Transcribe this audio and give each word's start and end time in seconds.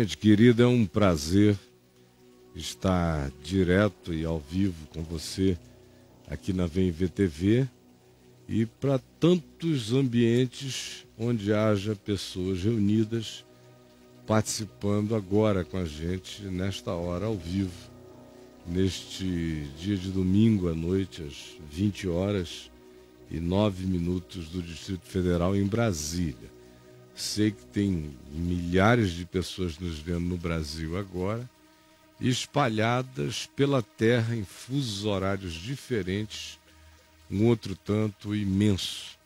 Gente 0.00 0.16
querida, 0.16 0.62
é 0.62 0.66
um 0.66 0.86
prazer 0.86 1.58
estar 2.56 3.30
direto 3.42 4.14
e 4.14 4.24
ao 4.24 4.40
vivo 4.40 4.86
com 4.94 5.02
você 5.02 5.58
aqui 6.26 6.54
na 6.54 6.64
Vem 6.64 6.90
VTV 6.90 7.68
e 8.48 8.64
para 8.64 8.98
tantos 9.20 9.92
ambientes 9.92 11.06
onde 11.18 11.52
haja 11.52 11.94
pessoas 11.94 12.64
reunidas 12.64 13.44
participando 14.26 15.14
agora 15.14 15.66
com 15.66 15.76
a 15.76 15.84
gente 15.84 16.44
nesta 16.44 16.92
hora 16.92 17.26
ao 17.26 17.36
vivo, 17.36 17.90
neste 18.66 19.66
dia 19.78 19.98
de 19.98 20.10
domingo 20.10 20.70
à 20.70 20.74
noite, 20.74 21.22
às 21.22 21.58
20 21.70 22.08
horas 22.08 22.70
e 23.30 23.38
9 23.38 23.84
minutos 23.84 24.48
do 24.48 24.62
Distrito 24.62 25.04
Federal 25.04 25.54
em 25.54 25.66
Brasília. 25.66 26.49
Sei 27.20 27.50
que 27.50 27.66
tem 27.66 28.16
milhares 28.32 29.10
de 29.10 29.26
pessoas 29.26 29.78
nos 29.78 29.98
vendo 29.98 30.20
no 30.20 30.38
Brasil 30.38 30.96
agora, 30.96 31.48
espalhadas 32.18 33.44
pela 33.54 33.82
terra 33.82 34.34
em 34.34 34.42
fusos 34.42 35.04
horários 35.04 35.52
diferentes, 35.52 36.58
um 37.30 37.44
outro 37.44 37.76
tanto 37.76 38.34
imenso. 38.34 39.18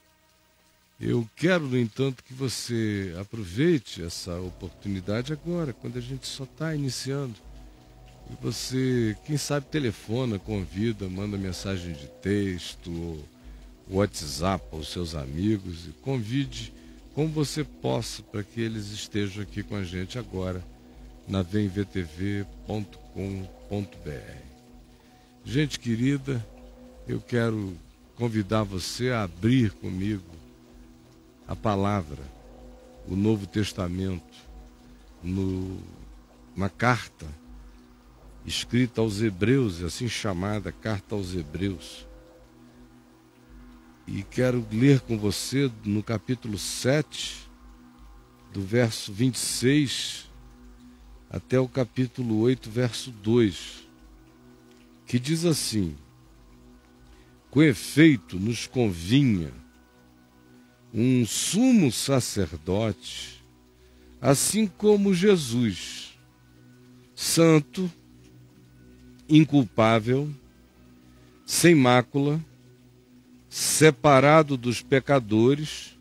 Eu 1.01 1.25
quero, 1.37 1.69
no 1.69 1.79
entanto, 1.79 2.25
que 2.25 2.35
você 2.35 3.15
aproveite 3.21 4.03
essa 4.03 4.41
oportunidade 4.41 5.33
agora, 5.33 5.73
quando 5.73 5.97
a 5.97 6.03
gente 6.03 6.27
só 6.27 6.43
está 6.43 6.75
iniciando. 6.75 7.37
E 8.29 8.35
você, 8.43 9.17
quem 9.25 9.37
sabe, 9.37 9.67
telefona, 9.67 10.37
convida, 10.37 11.09
manda 11.09 11.39
mensagem 11.39 11.93
de 11.93 12.09
texto, 12.21 13.25
WhatsApp 13.89 14.65
aos 14.73 14.89
seus 14.89 15.15
amigos 15.15 15.87
e 15.87 15.91
convide 16.03 16.73
como 17.15 17.29
você 17.29 17.63
possa 17.63 18.23
para 18.23 18.43
que 18.43 18.61
eles 18.61 18.91
estejam 18.91 19.43
aqui 19.43 19.63
com 19.63 19.77
a 19.77 19.85
gente 19.85 20.19
agora 20.19 20.63
na 21.29 21.43
vemvtv.com.br. 21.43 22.95
Gente 25.45 25.79
querida, 25.79 26.45
eu 27.07 27.21
quero 27.21 27.77
convidar 28.17 28.65
você 28.65 29.11
a 29.11 29.23
abrir 29.23 29.71
comigo 29.73 30.25
a 31.47 31.55
palavra, 31.55 32.23
o 33.07 33.15
Novo 33.15 33.47
Testamento, 33.47 34.35
no, 35.23 35.79
uma 36.57 36.69
carta 36.69 37.27
escrita 38.45 39.01
aos 39.01 39.23
Hebreus, 39.23 39.83
assim 39.83 40.09
chamada 40.09 40.73
Carta 40.73 41.15
aos 41.15 41.35
Hebreus 41.35 42.07
e 44.07 44.23
quero 44.23 44.67
ler 44.71 45.01
com 45.01 45.19
você 45.19 45.71
no 45.85 46.03
capítulo 46.03 46.59
7, 46.59 47.49
do 48.53 48.63
verso 48.63 49.13
26 49.13 50.31
até 51.31 51.59
o 51.59 51.67
capítulo 51.67 52.39
8, 52.41 52.71
verso 52.71 53.11
2, 53.11 53.89
que 55.07 55.19
diz 55.19 55.45
assim: 55.45 55.97
Com 57.51 57.63
efeito, 57.63 58.39
nos 58.39 58.67
convinha 58.67 59.53
um 60.93 61.27
sumo 61.27 61.91
sacerdote, 61.91 63.43
assim 64.21 64.67
como 64.67 65.13
Jesus, 65.13 66.17
santo, 67.17 67.91
inculpável, 69.29 70.31
sem 71.45 71.75
mácula, 71.75 72.41
separado 73.55 74.57
dos 74.57 74.83
pecadores 74.83 75.97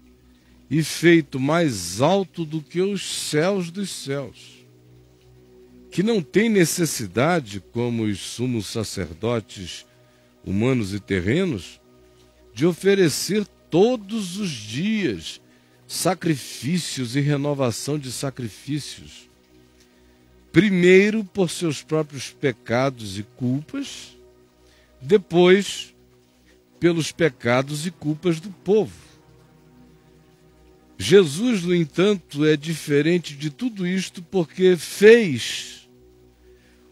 e 0.71 0.81
feito 0.81 1.39
mais 1.39 2.01
alto 2.01 2.45
do 2.45 2.59
que 2.59 2.81
os 2.81 3.29
céus 3.29 3.69
dos 3.69 3.91
céus, 3.91 4.65
que 5.91 6.01
não 6.01 6.19
tem 6.19 6.49
necessidade, 6.49 7.59
como 7.71 8.05
os 8.05 8.19
sumos 8.19 8.65
sacerdotes 8.65 9.85
humanos 10.43 10.95
e 10.95 10.99
terrenos, 10.99 11.79
de 12.55 12.65
oferecer 12.65 13.45
todos 13.69 14.37
os 14.37 14.49
dias 14.49 15.39
sacrifícios 15.87 17.15
e 17.15 17.19
renovação 17.19 17.99
de 17.99 18.11
sacrifícios. 18.11 19.29
Primeiro 20.51 21.23
por 21.23 21.51
seus 21.51 21.83
próprios 21.83 22.31
pecados 22.31 23.19
e 23.19 23.21
culpas, 23.21 24.17
depois 24.99 25.92
pelos 26.83 27.13
pecados 27.13 27.87
e 27.87 27.91
culpas 27.91 28.41
do 28.41 28.49
povo. 28.49 28.91
Jesus, 30.97 31.63
no 31.63 31.73
entanto, 31.73 32.43
é 32.43 32.57
diferente 32.57 33.37
de 33.37 33.49
tudo 33.49 33.87
isto 33.87 34.21
porque 34.21 34.75
fez 34.75 35.87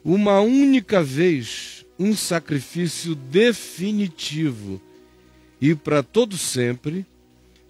uma 0.02 0.40
única 0.40 1.04
vez 1.04 1.86
um 2.00 2.16
sacrifício 2.16 3.16
definitivo 3.16 4.82
e 5.60 5.76
para 5.76 6.02
todo 6.02 6.38
sempre, 6.38 7.06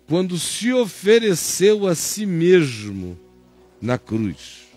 quando 0.08 0.38
se 0.38 0.72
ofereceu 0.72 1.88
a 1.88 1.96
si 1.96 2.28
mesmo 2.28 3.18
na 3.82 3.98
cruz. 3.98 4.68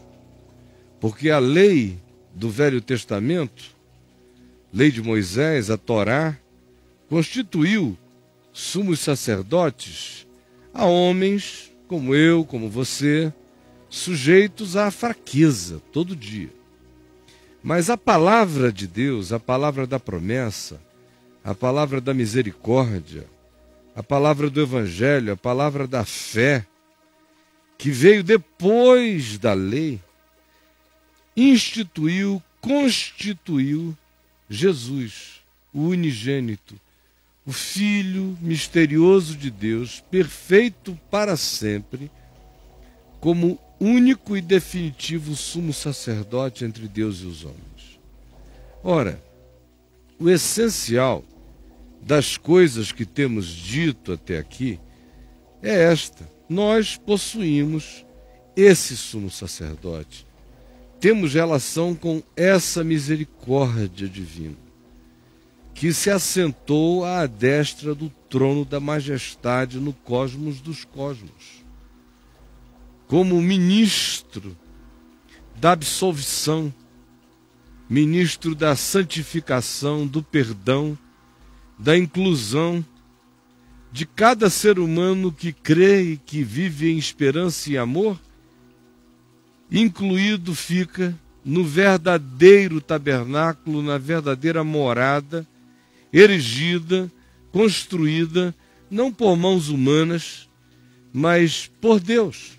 Porque 0.98 1.28
a 1.28 1.40
lei 1.40 1.98
do 2.34 2.48
Velho 2.48 2.80
Testamento, 2.80 3.64
lei 4.72 4.90
de 4.90 5.02
Moisés, 5.02 5.68
a 5.68 5.76
Torá, 5.76 6.40
constituiu 7.08 7.96
sumos 8.52 9.00
sacerdotes 9.00 10.26
a 10.72 10.84
homens 10.84 11.72
como 11.86 12.14
eu, 12.14 12.44
como 12.44 12.68
você, 12.68 13.32
sujeitos 13.88 14.76
à 14.76 14.90
fraqueza 14.90 15.80
todo 15.92 16.16
dia. 16.16 16.50
Mas 17.62 17.88
a 17.88 17.96
palavra 17.96 18.72
de 18.72 18.86
Deus, 18.86 19.32
a 19.32 19.40
palavra 19.40 19.86
da 19.86 20.00
promessa, 20.00 20.80
a 21.42 21.54
palavra 21.54 22.00
da 22.00 22.12
misericórdia, 22.12 23.26
a 23.94 24.02
palavra 24.02 24.50
do 24.50 24.60
evangelho, 24.60 25.32
a 25.32 25.36
palavra 25.36 25.86
da 25.86 26.04
fé, 26.04 26.66
que 27.78 27.90
veio 27.90 28.24
depois 28.24 29.38
da 29.38 29.52
lei, 29.52 30.00
instituiu, 31.36 32.42
constituiu 32.60 33.96
Jesus, 34.48 35.42
o 35.72 35.88
unigênito, 35.88 36.80
o 37.46 37.52
Filho 37.52 38.36
misterioso 38.40 39.36
de 39.36 39.50
Deus, 39.50 40.02
perfeito 40.10 40.98
para 41.10 41.36
sempre, 41.36 42.10
como 43.20 43.58
único 43.78 44.36
e 44.36 44.40
definitivo 44.40 45.36
sumo 45.36 45.72
sacerdote 45.72 46.64
entre 46.64 46.88
Deus 46.88 47.18
e 47.20 47.26
os 47.26 47.44
homens. 47.44 48.00
Ora, 48.82 49.22
o 50.18 50.30
essencial 50.30 51.24
das 52.00 52.36
coisas 52.36 52.92
que 52.92 53.04
temos 53.04 53.46
dito 53.46 54.12
até 54.12 54.38
aqui 54.38 54.78
é 55.62 55.84
esta: 55.84 56.28
nós 56.48 56.96
possuímos 56.96 58.04
esse 58.56 58.96
sumo 58.96 59.30
sacerdote, 59.30 60.26
temos 60.98 61.34
relação 61.34 61.94
com 61.94 62.22
essa 62.36 62.82
misericórdia 62.82 64.08
divina 64.08 64.63
que 65.74 65.92
se 65.92 66.08
assentou 66.08 67.04
à 67.04 67.26
destra 67.26 67.94
do 67.94 68.08
trono 68.30 68.64
da 68.64 68.78
majestade 68.78 69.80
no 69.80 69.92
cosmos 69.92 70.60
dos 70.60 70.84
cosmos, 70.84 71.64
como 73.08 73.42
ministro 73.42 74.56
da 75.56 75.72
absolvição, 75.72 76.72
ministro 77.90 78.54
da 78.54 78.76
santificação, 78.76 80.06
do 80.06 80.22
perdão, 80.22 80.96
da 81.76 81.98
inclusão 81.98 82.84
de 83.90 84.06
cada 84.06 84.48
ser 84.48 84.78
humano 84.78 85.32
que 85.32 85.52
crê 85.52 86.02
e 86.02 86.16
que 86.16 86.42
vive 86.42 86.90
em 86.90 86.98
esperança 86.98 87.70
e 87.70 87.76
amor, 87.76 88.18
incluído 89.70 90.54
fica 90.54 91.18
no 91.44 91.64
verdadeiro 91.64 92.80
tabernáculo, 92.80 93.82
na 93.82 93.98
verdadeira 93.98 94.64
morada 94.64 95.46
erigida, 96.14 97.10
construída, 97.50 98.54
não 98.88 99.12
por 99.12 99.36
mãos 99.36 99.68
humanas, 99.68 100.48
mas 101.12 101.68
por 101.80 101.98
Deus. 101.98 102.52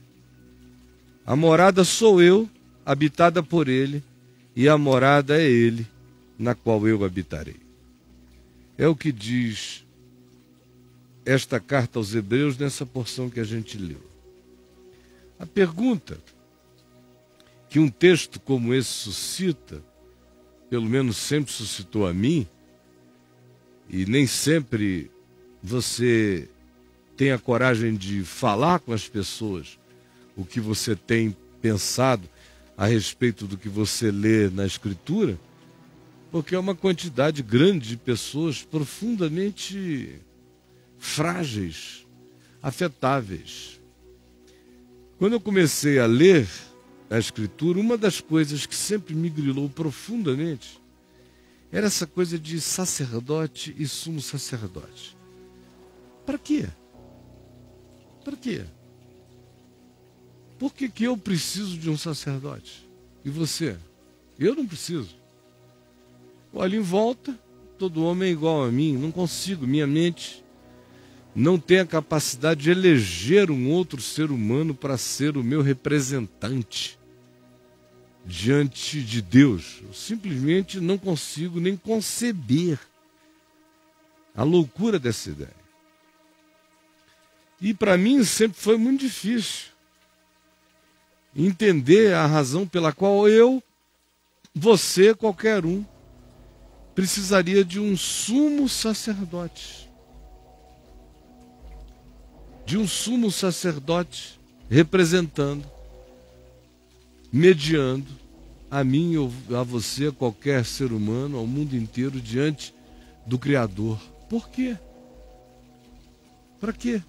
A 1.26 1.38
morada 1.38 1.86
sou 1.86 2.22
eu, 2.22 2.50
habitada 2.86 3.42
por 3.42 3.70
Ele, 3.70 4.04
e 4.54 4.68
a 4.68 4.78
morada 4.78 5.42
é 5.42 5.50
Ele, 5.50 5.88
na 6.38 6.54
qual 6.54 6.86
eu 6.86 7.06
habitarei. 7.06 7.56
É 8.78 8.86
o 8.90 8.96
que 8.96 9.12
diz 9.12 9.86
esta 11.26 11.58
carta 11.58 11.98
aos 11.98 12.14
Hebreus 12.14 12.58
nessa 12.58 12.86
porção 12.86 13.30
que 13.30 13.40
a 13.40 13.46
gente 13.46 13.78
leu. 13.78 14.02
A 15.40 15.46
pergunta 15.46 16.20
que 17.70 17.80
um 17.80 17.90
texto 17.90 18.38
como 18.40 18.74
esse 18.74 18.90
suscita, 18.90 19.82
pelo 20.70 20.86
menos 20.86 21.16
sempre 21.16 21.54
suscitou 21.54 22.06
a 22.06 22.14
mim, 22.14 22.46
e 23.90 24.06
nem 24.06 24.26
sempre 24.28 25.10
você 25.62 26.50
tem 27.16 27.32
a 27.32 27.40
coragem 27.40 27.96
de 27.96 28.24
falar 28.24 28.80
com 28.80 28.92
as 28.92 29.08
pessoas 29.08 29.80
o 30.36 30.46
que 30.46 30.60
você 30.60 30.96
tem 30.96 31.36
pensado, 31.62 32.30
a 32.78 32.86
respeito 32.86 33.48
do 33.48 33.58
que 33.58 33.70
você 33.70 34.12
lê 34.12 34.50
na 34.50 34.66
Escritura, 34.66 35.40
porque 36.30 36.54
é 36.54 36.60
uma 36.60 36.76
quantidade 36.76 37.42
grande 37.42 37.88
de 37.88 37.98
pessoas 37.98 38.62
profundamente 38.62 40.22
frágeis, 40.98 42.06
afetáveis. 42.62 43.80
Quando 45.18 45.34
eu 45.34 45.40
comecei 45.40 46.00
a 46.00 46.06
ler 46.06 46.46
a 47.10 47.18
Escritura, 47.18 47.80
uma 47.80 47.98
das 47.98 48.20
coisas 48.20 48.66
que 48.66 48.76
sempre 48.76 49.16
me 49.16 49.30
grilou 49.30 49.70
profundamente 49.70 50.82
era 51.76 51.88
essa 51.88 52.08
coisa 52.08 52.40
de 52.40 52.62
sacerdote 52.62 53.76
e 53.78 53.86
sumo 53.86 54.22
sacerdote. 54.22 55.18
Para 56.26 56.38
quê? 56.38 56.70
Para 58.24 58.38
quê? 58.38 58.64
Por 60.58 60.74
que, 60.74 60.88
que 60.88 61.04
eu 61.04 61.18
preciso 61.18 61.78
de 61.78 61.90
um 61.90 61.98
sacerdote? 61.98 62.90
E 63.26 63.30
você? 63.30 63.76
Eu 64.40 64.56
não 64.56 64.66
preciso. 64.66 65.18
Olha 66.54 66.78
em 66.78 66.82
volta, 66.82 67.38
todo 67.78 68.06
homem 68.06 68.30
é 68.30 68.32
igual 68.32 68.64
a 68.64 68.72
mim, 68.72 68.96
não 68.96 69.12
consigo, 69.12 69.68
minha 69.68 69.86
mente 69.86 70.46
não 71.36 71.60
tem 71.60 71.80
a 71.80 71.86
capacidade 71.86 72.62
de 72.62 72.72
eleger 72.72 73.52
um 73.52 73.70
outro 73.70 74.02
ser 74.02 74.32
humano 74.32 74.74
para 74.74 74.98
ser 74.98 75.36
o 75.36 75.44
meu 75.44 75.62
representante 75.62 76.98
diante 78.26 79.02
de 79.04 79.22
Deus. 79.22 79.82
Eu 79.84 79.94
simplesmente 79.94 80.80
não 80.80 80.98
consigo 80.98 81.60
nem 81.60 81.78
conceber 81.78 82.80
a 84.36 84.44
loucura 84.44 85.00
dessa 85.00 85.30
ideia. 85.30 85.66
E 87.62 87.74
para 87.74 87.98
mim 87.98 88.24
sempre 88.24 88.60
foi 88.60 88.78
muito 88.78 89.02
difícil 89.02 89.70
entender 91.36 92.14
a 92.14 92.26
razão 92.26 92.68
pela 92.68 92.92
qual 92.92 93.28
eu, 93.28 93.62
você, 94.54 95.14
qualquer 95.14 95.66
um, 95.66 95.86
precisaria 96.94 97.64
de 97.64 97.80
um 97.80 97.96
sumo 97.96 98.70
sacerdote. 98.70 99.90
De 102.66 102.78
um 102.78 102.88
sumo 102.88 103.30
sacerdote 103.30 104.40
representando, 104.70 105.70
mediando 107.36 108.08
a 108.72 108.82
mim 108.82 109.18
ou 109.18 109.30
a 109.54 109.62
você, 109.62 110.08
a 110.08 110.12
qualquer 110.14 110.64
ser 110.64 110.94
humano, 110.94 111.38
ao 111.38 111.46
mundo 111.46 111.76
inteiro 111.76 112.22
diante 112.22 112.74
do 113.26 113.38
Criador. 113.38 114.00
Por 114.30 114.48
quê? 114.48 114.78
Para 116.62 116.72
quê? 116.72 117.02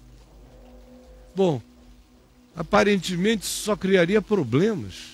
Bom, 1.33 1.61
aparentemente 2.53 3.45
só 3.45 3.77
criaria 3.77 4.21
problemas. 4.21 5.13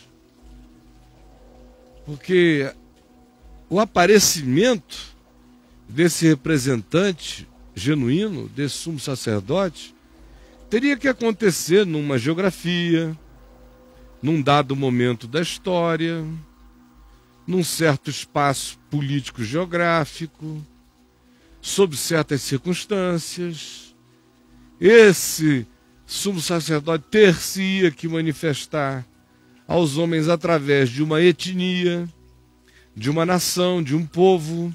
Porque 2.08 2.74
o 3.70 3.80
aparecimento 3.80 5.16
desse 5.88 6.26
representante 6.26 7.48
genuíno, 7.76 8.50
desse 8.50 8.78
sumo 8.78 9.00
sacerdote, 9.00 9.94
teria 10.72 10.98
que 10.98 11.08
acontecer 11.08 11.86
numa 11.86 12.18
geografia, 12.18 13.16
num 14.24 14.42
dado 14.42 14.74
momento 14.74 15.28
da 15.28 15.42
história, 15.42 16.26
num 17.46 17.62
certo 17.62 18.10
espaço 18.10 18.80
político 18.90 19.44
geográfico, 19.44 20.66
sob 21.62 21.98
certas 21.98 22.42
circunstâncias. 22.42 23.94
Esse 24.80 25.68
sumo 26.06 26.40
sacerdote 26.40 27.04
ter-se-ia 27.12 27.92
que 27.92 28.08
manifestar 28.08 29.06
aos 29.68 29.98
homens 29.98 30.30
através 30.30 30.90
de 30.90 31.04
uma 31.04 31.22
etnia, 31.22 32.08
de 32.96 33.10
uma 33.10 33.26
nação, 33.26 33.84
de 33.84 33.94
um 33.94 34.06
povo, 34.06 34.74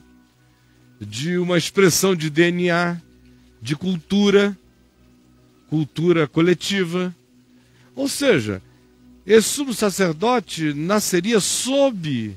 de 1.01 1.39
uma 1.39 1.57
expressão 1.57 2.15
de 2.15 2.29
DNA, 2.29 3.01
de 3.63 3.75
cultura, 3.75 4.55
cultura 5.71 6.29
coletiva. 6.29 7.15
Ou 7.95 8.09
seja, 8.09 8.63
esse 9.29 9.49
sumo 9.51 9.73
sacerdote 9.75 10.73
nasceria 10.73 11.39
sob 11.39 12.35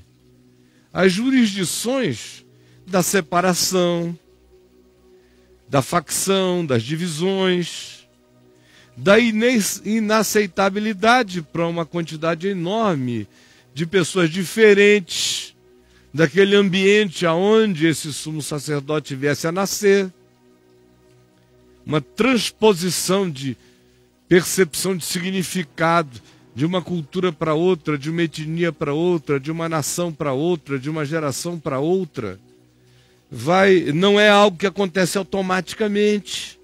as 0.92 1.14
jurisdições 1.14 2.46
da 2.86 3.02
separação, 3.02 4.20
da 5.70 5.82
facção, 5.82 6.66
das 6.66 6.84
divisões, 6.84 8.06
da 8.98 9.18
inaceitabilidade 9.18 11.42
para 11.42 11.66
uma 11.66 11.86
quantidade 11.86 12.50
enorme 12.50 13.26
de 13.74 13.86
pessoas 13.86 14.30
diferentes 14.30 15.56
daquele 16.14 16.58
ambiente 16.58 17.26
aonde 17.26 17.88
esse 17.88 18.12
sumo 18.12 18.42
sacerdote 18.42 19.16
viesse 19.16 19.48
a 19.48 19.52
nascer. 19.54 20.12
Uma 21.86 22.02
transposição 22.02 23.32
de 23.32 23.56
percepção 24.28 24.98
de 24.98 25.06
significado 25.06 26.22
de 26.54 26.66
uma 26.66 26.82
cultura 26.82 27.32
para 27.32 27.54
outra, 27.54 27.98
de 27.98 28.10
uma 28.10 28.24
etnia 28.24 28.72
para 28.72 28.94
outra, 28.94 29.40
de 29.40 29.52
uma 29.52 29.70
nação 29.70 30.12
para 30.12 30.34
outra, 30.34 30.78
de 30.78 30.90
uma 30.90 31.06
geração 31.06 31.58
para 31.58 31.80
outra. 31.80 32.40
Vai, 33.30 33.92
não 33.94 34.20
é 34.20 34.30
algo 34.30 34.58
que 34.58 34.68
acontece 34.68 35.18
automaticamente. 35.18 36.60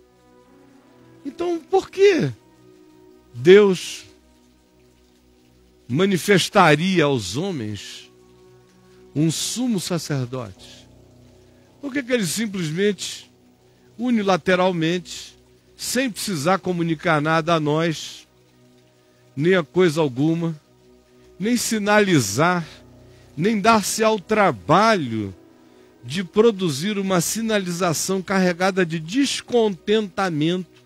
Então, 1.26 1.60
por 1.60 1.90
que 1.90 2.30
Deus 3.34 4.06
manifestaria 5.88 7.06
aos 7.06 7.38
homens 7.38 8.12
um 9.16 9.32
sumo 9.32 9.80
sacerdote? 9.80 10.86
Por 11.80 11.94
que, 11.94 12.04
que 12.04 12.12
ele 12.12 12.26
simplesmente, 12.26 13.32
unilateralmente, 13.98 15.38
sem 15.78 16.10
precisar 16.10 16.60
comunicar 16.60 17.22
nada 17.22 17.54
a 17.54 17.60
nós, 17.60 18.27
nem 19.38 19.54
a 19.54 19.64
coisa 19.64 20.02
alguma, 20.02 20.60
nem 21.40 21.56
sinalizar, 21.56 22.68
nem 23.38 23.62
dar-se 23.62 24.04
ao 24.04 24.20
trabalho 24.20 25.32
de 26.04 26.24
produzir 26.24 26.98
uma 26.98 27.22
sinalização 27.22 28.20
carregada 28.20 28.84
de 28.84 29.00
descontentamento 29.00 30.84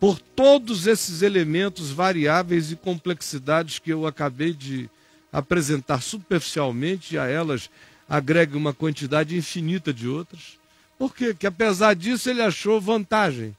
por 0.00 0.18
todos 0.18 0.88
esses 0.88 1.22
elementos 1.22 1.92
variáveis 1.92 2.72
e 2.72 2.76
complexidades 2.76 3.78
que 3.78 3.92
eu 3.92 4.08
acabei 4.08 4.52
de 4.52 4.90
apresentar 5.32 6.02
superficialmente, 6.02 7.14
e 7.14 7.18
a 7.18 7.28
elas 7.28 7.70
agregue 8.08 8.56
uma 8.56 8.74
quantidade 8.74 9.36
infinita 9.36 9.94
de 9.94 10.08
outras. 10.08 10.58
Por 10.98 11.14
quê? 11.14 11.32
Que 11.32 11.46
apesar 11.46 11.94
disso 11.94 12.28
ele 12.28 12.42
achou 12.42 12.80
vantagem. 12.80 13.56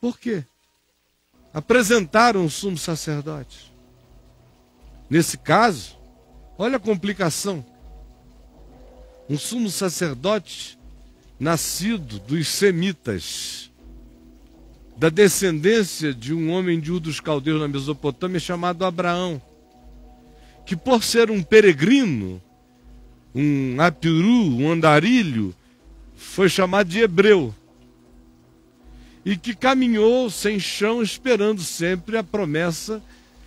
Por 0.00 0.16
quê? 0.16 0.44
Apresentaram 1.52 2.44
um 2.44 2.50
sumo 2.50 2.76
sacerdote. 2.76 3.72
Nesse 5.08 5.38
caso, 5.38 5.96
olha 6.58 6.76
a 6.76 6.80
complicação. 6.80 7.64
Um 9.28 9.38
sumo 9.38 9.70
sacerdote 9.70 10.78
nascido 11.38 12.18
dos 12.20 12.48
semitas 12.48 13.68
da 14.98 15.08
descendência 15.08 16.12
de 16.12 16.34
um 16.34 16.50
homem 16.50 16.80
de 16.80 16.90
um 16.92 16.98
dos 16.98 17.20
caldeus 17.20 17.60
na 17.60 17.68
Mesopotâmia 17.68 18.40
chamado 18.40 18.84
Abraão, 18.84 19.40
que 20.66 20.74
por 20.74 21.04
ser 21.04 21.30
um 21.30 21.40
peregrino, 21.40 22.42
um 23.32 23.80
apiru, 23.80 24.56
um 24.56 24.72
andarilho, 24.72 25.54
foi 26.16 26.48
chamado 26.48 26.88
de 26.88 26.98
hebreu. 26.98 27.54
E 29.28 29.36
que 29.36 29.54
caminhou 29.54 30.30
sem 30.30 30.58
chão, 30.58 31.02
esperando 31.02 31.62
sempre 31.62 32.16
a 32.16 32.24
promessa 32.24 33.02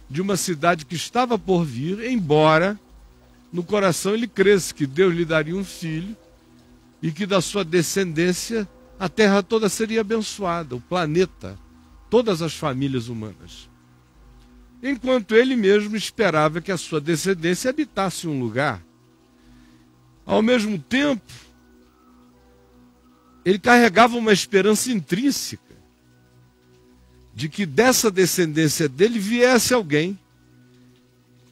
de 0.07 0.21
uma 0.21 0.37
cidade 0.37 0.85
que 0.85 0.93
estava 0.93 1.39
por 1.39 1.65
vir, 1.65 2.03
embora 2.03 2.79
no 3.51 3.63
coração 3.63 4.13
ele 4.13 4.27
cresce 4.27 4.75
que 4.75 4.85
Deus 4.85 5.11
lhe 5.11 5.25
daria 5.25 5.55
um 5.55 5.63
filho 5.63 6.15
e 7.01 7.11
que 7.11 7.25
da 7.25 7.41
sua 7.41 7.65
descendência 7.65 8.69
a 8.99 9.09
terra 9.09 9.41
toda 9.41 9.67
seria 9.69 10.01
abençoada, 10.01 10.75
o 10.75 10.79
planeta, 10.79 11.57
todas 12.11 12.43
as 12.43 12.53
famílias 12.53 13.07
humanas. 13.07 13.67
Enquanto 14.83 15.33
ele 15.33 15.55
mesmo 15.55 15.95
esperava 15.95 16.61
que 16.61 16.71
a 16.71 16.77
sua 16.77 17.01
descendência 17.01 17.71
habitasse 17.71 18.27
um 18.27 18.39
lugar. 18.39 18.83
Ao 20.27 20.43
mesmo 20.43 20.77
tempo, 20.77 21.33
ele 23.43 23.57
carregava 23.57 24.15
uma 24.15 24.31
esperança 24.31 24.91
intrínseca 24.91 25.70
de 27.33 27.49
que 27.49 27.65
dessa 27.65 28.11
descendência 28.11 28.87
dele 28.89 29.19
viesse 29.19 29.73
alguém 29.73 30.17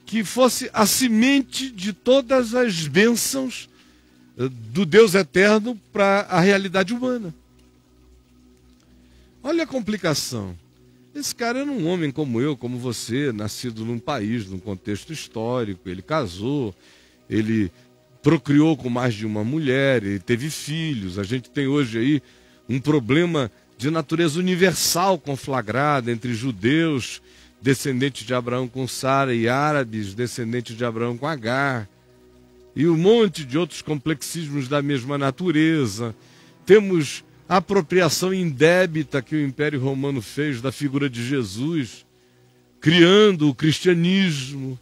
que 0.05 0.23
fosse 0.23 0.69
a 0.73 0.85
semente 0.85 1.69
de 1.69 1.93
todas 1.93 2.55
as 2.55 2.87
bênçãos 2.87 3.69
do 4.47 4.85
Deus 4.85 5.13
eterno 5.15 5.79
para 5.91 6.21
a 6.21 6.39
realidade 6.39 6.93
humana. 6.93 7.33
Olha 9.43 9.63
a 9.63 9.67
complicação. 9.67 10.57
Esse 11.13 11.35
cara 11.35 11.59
era 11.59 11.71
um 11.71 11.87
homem 11.87 12.11
como 12.11 12.39
eu, 12.39 12.55
como 12.55 12.77
você, 12.77 13.31
nascido 13.31 13.83
num 13.83 13.99
país, 13.99 14.47
num 14.47 14.59
contexto 14.59 15.11
histórico. 15.11 15.89
Ele 15.89 16.01
casou, 16.01 16.73
ele 17.29 17.71
procriou 18.21 18.75
com 18.77 18.89
mais 18.89 19.13
de 19.13 19.25
uma 19.25 19.43
mulher, 19.43 20.03
ele 20.03 20.19
teve 20.19 20.49
filhos. 20.49 21.19
A 21.19 21.23
gente 21.23 21.49
tem 21.49 21.67
hoje 21.67 21.97
aí 21.97 22.21
um 22.67 22.79
problema 22.79 23.51
de 23.79 23.89
natureza 23.89 24.37
universal 24.37 25.17
conflagrado 25.17 26.11
entre 26.11 26.33
judeus, 26.33 27.21
descendentes 27.61 28.27
de 28.27 28.33
Abraão 28.33 28.67
com 28.67 28.85
Sara, 28.85 29.33
e 29.33 29.47
árabes, 29.47 30.13
descendentes 30.13 30.75
de 30.75 30.83
Abraão 30.83 31.17
com 31.17 31.25
Agar, 31.25 31.87
e 32.75 32.85
um 32.89 32.97
monte 32.97 33.45
de 33.45 33.57
outros 33.57 33.81
complexismos 33.81 34.67
da 34.67 34.81
mesma 34.81 35.17
natureza. 35.17 36.13
Temos 36.65 37.23
a 37.47 37.55
apropriação 37.55 38.33
indébita 38.33 39.21
que 39.21 39.33
o 39.33 39.41
Império 39.41 39.79
Romano 39.79 40.21
fez 40.21 40.59
da 40.61 40.73
figura 40.73 41.09
de 41.09 41.25
Jesus, 41.25 42.05
criando 42.81 43.47
o 43.47 43.55
cristianismo, 43.55 44.77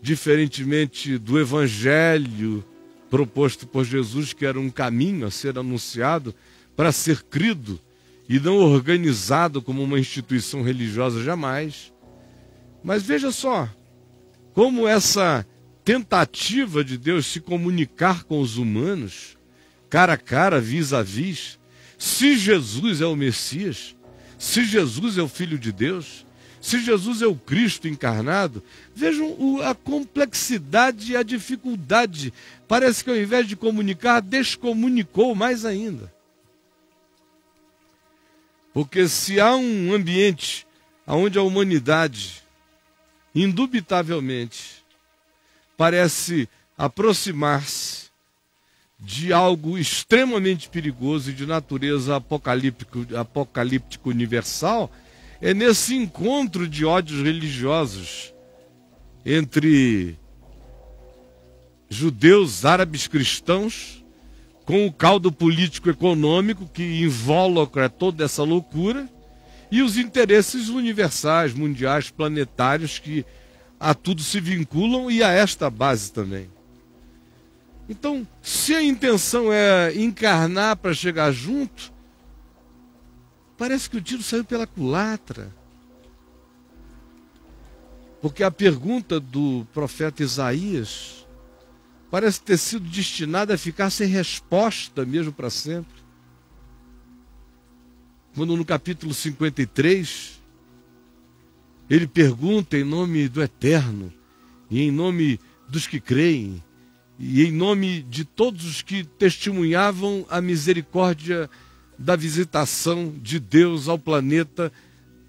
diferentemente 0.00 1.18
do 1.18 1.40
evangelho 1.40 2.64
proposto 3.10 3.66
por 3.66 3.84
Jesus, 3.84 4.32
que 4.32 4.46
era 4.46 4.60
um 4.60 4.70
caminho 4.70 5.26
a 5.26 5.30
ser 5.32 5.58
anunciado 5.58 6.32
para 6.76 6.92
ser 6.92 7.24
crido 7.24 7.80
e 8.28 8.40
não 8.40 8.56
organizado 8.58 9.62
como 9.62 9.82
uma 9.82 9.98
instituição 9.98 10.62
religiosa 10.62 11.22
jamais. 11.22 11.92
Mas 12.82 13.02
veja 13.02 13.30
só, 13.30 13.68
como 14.52 14.86
essa 14.86 15.46
tentativa 15.84 16.82
de 16.82 16.98
Deus 16.98 17.26
se 17.26 17.40
comunicar 17.40 18.24
com 18.24 18.40
os 18.40 18.56
humanos, 18.56 19.36
cara 19.88 20.14
a 20.14 20.16
cara, 20.16 20.60
vis 20.60 20.92
a 20.92 21.02
vis, 21.02 21.58
se 21.98 22.36
Jesus 22.36 23.00
é 23.00 23.06
o 23.06 23.16
Messias, 23.16 23.94
se 24.38 24.64
Jesus 24.64 25.16
é 25.16 25.22
o 25.22 25.28
Filho 25.28 25.58
de 25.58 25.72
Deus, 25.72 26.26
se 26.60 26.80
Jesus 26.80 27.22
é 27.22 27.26
o 27.26 27.36
Cristo 27.36 27.86
encarnado, 27.86 28.62
vejam 28.94 29.60
a 29.62 29.74
complexidade 29.74 31.12
e 31.12 31.16
a 31.16 31.22
dificuldade. 31.22 32.32
Parece 32.66 33.04
que 33.04 33.10
ao 33.10 33.16
invés 33.16 33.46
de 33.46 33.54
comunicar, 33.54 34.20
descomunicou 34.20 35.34
mais 35.34 35.64
ainda. 35.64 36.12
Porque 38.76 39.08
se 39.08 39.40
há 39.40 39.56
um 39.56 39.94
ambiente 39.94 40.66
onde 41.06 41.38
a 41.38 41.42
humanidade, 41.42 42.42
indubitavelmente, 43.34 44.84
parece 45.78 46.46
aproximar-se 46.76 48.10
de 49.00 49.32
algo 49.32 49.78
extremamente 49.78 50.68
perigoso 50.68 51.30
e 51.30 51.32
de 51.32 51.46
natureza 51.46 52.16
apocalíptico, 52.16 53.06
apocalíptico 53.16 54.10
universal, 54.10 54.92
é 55.40 55.54
nesse 55.54 55.96
encontro 55.96 56.68
de 56.68 56.84
ódios 56.84 57.22
religiosos 57.22 58.34
entre 59.24 60.18
judeus, 61.88 62.66
árabes, 62.66 63.08
cristãos, 63.08 64.04
com 64.66 64.84
o 64.84 64.92
caldo 64.92 65.30
político-econômico 65.30 66.68
que 66.68 66.82
involucra 67.04 67.88
toda 67.88 68.24
essa 68.24 68.42
loucura, 68.42 69.08
e 69.70 69.80
os 69.80 69.96
interesses 69.96 70.68
universais, 70.68 71.54
mundiais, 71.54 72.10
planetários 72.10 72.98
que 72.98 73.24
a 73.78 73.94
tudo 73.94 74.22
se 74.22 74.40
vinculam 74.40 75.10
e 75.10 75.22
a 75.22 75.30
esta 75.30 75.70
base 75.70 76.12
também. 76.12 76.50
Então, 77.88 78.26
se 78.42 78.74
a 78.74 78.82
intenção 78.82 79.52
é 79.52 79.94
encarnar 79.94 80.76
para 80.76 80.92
chegar 80.94 81.30
junto, 81.30 81.92
parece 83.56 83.88
que 83.88 83.96
o 83.96 84.02
tiro 84.02 84.22
saiu 84.22 84.44
pela 84.44 84.66
culatra. 84.66 85.52
Porque 88.20 88.42
a 88.42 88.50
pergunta 88.50 89.20
do 89.20 89.66
profeta 89.72 90.22
Isaías 90.22 91.25
parece 92.10 92.40
ter 92.40 92.56
sido 92.56 92.88
destinada 92.88 93.54
a 93.54 93.58
ficar 93.58 93.90
sem 93.90 94.08
resposta 94.08 95.04
mesmo 95.04 95.32
para 95.32 95.50
sempre. 95.50 95.94
Quando 98.34 98.56
no 98.56 98.64
capítulo 98.64 99.14
53, 99.14 100.40
ele 101.88 102.06
pergunta 102.06 102.76
em 102.76 102.84
nome 102.84 103.28
do 103.28 103.42
Eterno 103.42 104.12
e 104.70 104.82
em 104.82 104.90
nome 104.90 105.40
dos 105.68 105.86
que 105.86 106.00
creem, 106.00 106.62
e 107.18 107.44
em 107.44 107.50
nome 107.50 108.02
de 108.02 108.24
todos 108.24 108.64
os 108.64 108.82
que 108.82 109.04
testemunhavam 109.04 110.26
a 110.28 110.40
misericórdia 110.40 111.48
da 111.98 112.14
visitação 112.14 113.14
de 113.22 113.40
Deus 113.40 113.88
ao 113.88 113.98
planeta 113.98 114.72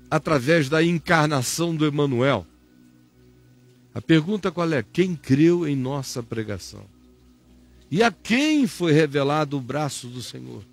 através 0.10 0.68
da 0.68 0.84
encarnação 0.84 1.76
do 1.76 1.86
Emanuel. 1.86 2.46
A 3.98 4.02
pergunta 4.02 4.52
qual 4.52 4.72
é? 4.72 4.84
Quem 4.84 5.16
creu 5.16 5.68
em 5.68 5.76
nossa 5.76 6.22
pregação? 6.22 6.86
E 7.90 8.04
a 8.04 8.12
quem 8.12 8.68
foi 8.68 8.92
revelado 8.92 9.58
o 9.58 9.62
braço 9.62 10.08
do 10.08 10.22
Senhor? 10.22 10.64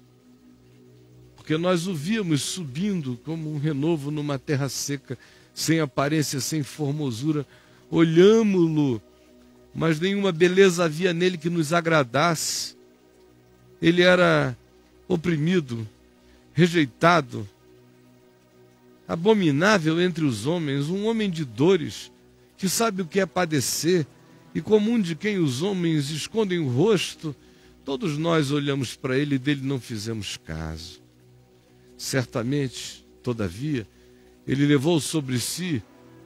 Porque 1.34 1.56
nós 1.56 1.86
o 1.86 1.94
víamos 1.94 2.42
subindo 2.42 3.18
como 3.24 3.50
um 3.50 3.58
renovo 3.58 4.10
numa 4.10 4.38
terra 4.38 4.68
seca, 4.68 5.16
sem 5.54 5.80
aparência, 5.80 6.38
sem 6.40 6.62
formosura. 6.62 7.46
Olhamos-lo 7.90 9.00
mas 9.74 9.98
nenhuma 9.98 10.30
beleza 10.30 10.84
havia 10.84 11.12
nele 11.12 11.36
que 11.36 11.50
nos 11.50 11.72
agradasse. 11.72 12.76
Ele 13.82 14.02
era 14.02 14.56
oprimido, 15.08 15.86
rejeitado, 16.52 17.46
abominável 19.08 20.00
entre 20.00 20.24
os 20.24 20.46
homens, 20.46 20.88
um 20.88 21.06
homem 21.06 21.28
de 21.28 21.44
dores, 21.44 22.12
que 22.64 22.68
sabe 22.70 23.02
o 23.02 23.06
que 23.06 23.20
é 23.20 23.26
padecer, 23.26 24.06
e 24.54 24.60
comum 24.62 24.98
de 24.98 25.14
quem 25.14 25.36
os 25.36 25.60
homens 25.60 26.08
escondem 26.08 26.58
o 26.60 26.66
rosto, 26.66 27.36
todos 27.84 28.16
nós 28.16 28.50
olhamos 28.50 28.96
para 28.96 29.18
ele 29.18 29.34
e 29.34 29.38
dele 29.38 29.60
não 29.62 29.78
fizemos 29.78 30.38
caso. 30.38 31.02
Certamente, 31.98 33.06
todavia, 33.22 33.86
ele 34.46 34.64
levou 34.64 34.98
sobre 34.98 35.38
si 35.38 35.82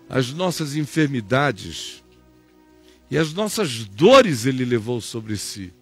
as 0.09 0.33
nossas 0.33 0.77
enfermidades, 0.77 2.05
e 3.11 3.19
as 3.19 3.35
nossas 3.35 3.85
dores 3.87 4.47
ele 4.47 4.65
levou 4.65 5.01
sobre 5.01 5.37
si. 5.37 5.75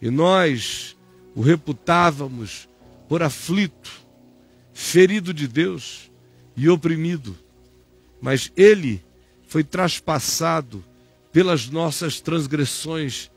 E 0.00 0.08
nós 0.08 0.96
o 1.34 1.42
reputávamos 1.42 2.70
por 3.06 3.22
aflito, 3.22 3.92
ferido 4.72 5.34
de 5.34 5.46
Deus 5.46 6.10
e 6.56 6.70
oprimido. 6.70 7.36
Mas 8.18 8.50
ele 8.56 9.04
foi 9.54 9.62
traspassado 9.62 10.84
pelas 11.32 11.68
nossas 11.68 12.20
transgressões, 12.20 13.30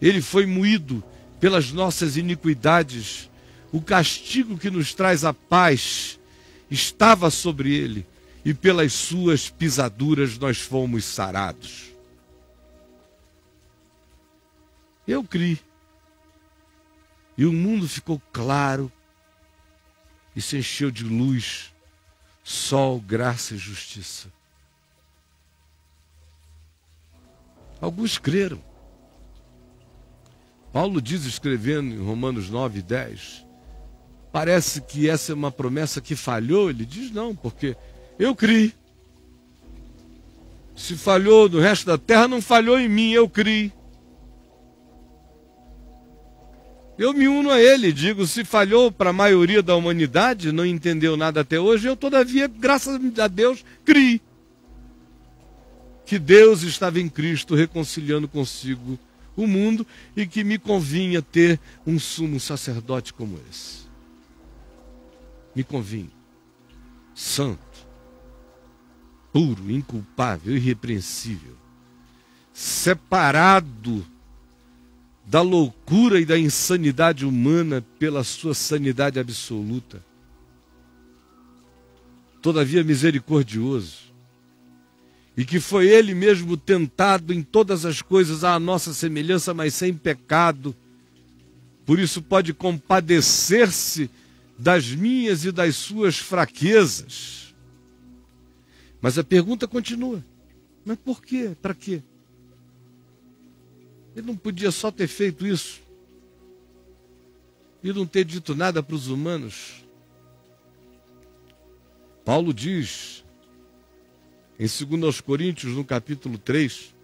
ele 0.00 0.22
foi 0.22 0.46
moído 0.46 1.02
pelas 1.40 1.72
nossas 1.72 2.16
iniquidades. 2.16 3.28
O 3.72 3.80
castigo 3.82 4.56
que 4.56 4.70
nos 4.70 4.94
traz 4.94 5.24
a 5.24 5.34
paz 5.34 6.20
estava 6.70 7.28
sobre 7.28 7.74
ele, 7.74 8.06
e 8.44 8.54
pelas 8.54 8.92
suas 8.92 9.50
pisaduras 9.50 10.38
nós 10.38 10.60
fomos 10.60 11.04
sarados. 11.04 11.86
Eu 15.08 15.24
criei. 15.24 15.58
E 17.36 17.44
o 17.44 17.52
mundo 17.52 17.88
ficou 17.88 18.22
claro 18.32 18.92
e 20.36 20.40
se 20.40 20.56
encheu 20.56 20.92
de 20.92 21.02
luz, 21.02 21.74
sol, 22.44 23.00
graça 23.00 23.56
e 23.56 23.58
justiça. 23.58 24.32
Alguns 27.84 28.16
creram. 28.16 28.58
Paulo 30.72 31.02
diz, 31.02 31.26
escrevendo 31.26 31.94
em 31.94 31.98
Romanos 31.98 32.48
9, 32.48 32.80
10, 32.80 33.44
parece 34.32 34.80
que 34.80 35.06
essa 35.06 35.32
é 35.32 35.34
uma 35.34 35.52
promessa 35.52 36.00
que 36.00 36.16
falhou. 36.16 36.70
Ele 36.70 36.86
diz: 36.86 37.10
não, 37.10 37.36
porque 37.36 37.76
eu 38.18 38.34
criei. 38.34 38.72
Se 40.74 40.96
falhou 40.96 41.46
no 41.46 41.60
resto 41.60 41.84
da 41.84 41.98
terra, 41.98 42.26
não 42.26 42.40
falhou 42.40 42.80
em 42.80 42.88
mim, 42.88 43.12
eu 43.12 43.28
criei. 43.28 43.70
Eu 46.96 47.12
me 47.12 47.28
uno 47.28 47.50
a 47.50 47.60
ele, 47.60 47.92
digo, 47.92 48.26
se 48.26 48.46
falhou 48.46 48.90
para 48.90 49.10
a 49.10 49.12
maioria 49.12 49.62
da 49.62 49.76
humanidade, 49.76 50.52
não 50.52 50.64
entendeu 50.64 51.18
nada 51.18 51.42
até 51.42 51.60
hoje, 51.60 51.86
eu 51.86 51.96
todavia, 51.96 52.48
graças 52.48 52.98
a 53.18 53.28
Deus, 53.28 53.62
criei. 53.84 54.22
Que 56.06 56.18
Deus 56.18 56.62
estava 56.62 57.00
em 57.00 57.08
Cristo 57.08 57.54
reconciliando 57.54 58.28
consigo 58.28 58.98
o 59.36 59.46
mundo 59.46 59.86
e 60.16 60.26
que 60.26 60.44
me 60.44 60.58
convinha 60.58 61.20
ter 61.20 61.58
um 61.86 61.98
sumo 61.98 62.38
sacerdote 62.38 63.12
como 63.12 63.40
esse. 63.50 63.84
Me 65.54 65.64
convinha. 65.64 66.10
Santo, 67.14 67.58
puro, 69.32 69.70
inculpável, 69.70 70.56
irrepreensível, 70.56 71.54
separado 72.52 74.04
da 75.26 75.40
loucura 75.40 76.20
e 76.20 76.24
da 76.24 76.38
insanidade 76.38 77.24
humana 77.24 77.84
pela 77.98 78.22
sua 78.22 78.54
sanidade 78.54 79.18
absoluta. 79.18 80.02
todavia 82.42 82.84
misericordioso, 82.84 84.12
e 85.36 85.44
que 85.44 85.58
foi 85.58 85.88
ele 85.88 86.14
mesmo 86.14 86.56
tentado 86.56 87.32
em 87.32 87.42
todas 87.42 87.84
as 87.84 88.00
coisas 88.00 88.44
à 88.44 88.58
nossa 88.58 88.94
semelhança, 88.94 89.52
mas 89.52 89.74
sem 89.74 89.92
pecado. 89.92 90.74
Por 91.84 91.98
isso 91.98 92.22
pode 92.22 92.54
compadecer-se 92.54 94.08
das 94.56 94.90
minhas 94.90 95.44
e 95.44 95.50
das 95.50 95.76
suas 95.76 96.16
fraquezas. 96.16 97.54
Mas 99.00 99.18
a 99.18 99.24
pergunta 99.24 99.66
continua: 99.66 100.24
mas 100.84 100.96
por 100.98 101.20
quê? 101.20 101.56
Para 101.60 101.74
quê? 101.74 102.00
Ele 104.14 104.26
não 104.26 104.36
podia 104.36 104.70
só 104.70 104.92
ter 104.92 105.08
feito 105.08 105.44
isso 105.44 105.82
e 107.82 107.92
não 107.92 108.06
ter 108.06 108.24
dito 108.24 108.54
nada 108.54 108.82
para 108.82 108.94
os 108.94 109.08
humanos. 109.08 109.84
Paulo 112.24 112.54
diz 112.54 113.23
em 114.58 114.66
2 114.66 115.20
Coríntios, 115.20 115.74
no 115.74 115.84
capítulo 115.84 116.38
3, 116.38 116.94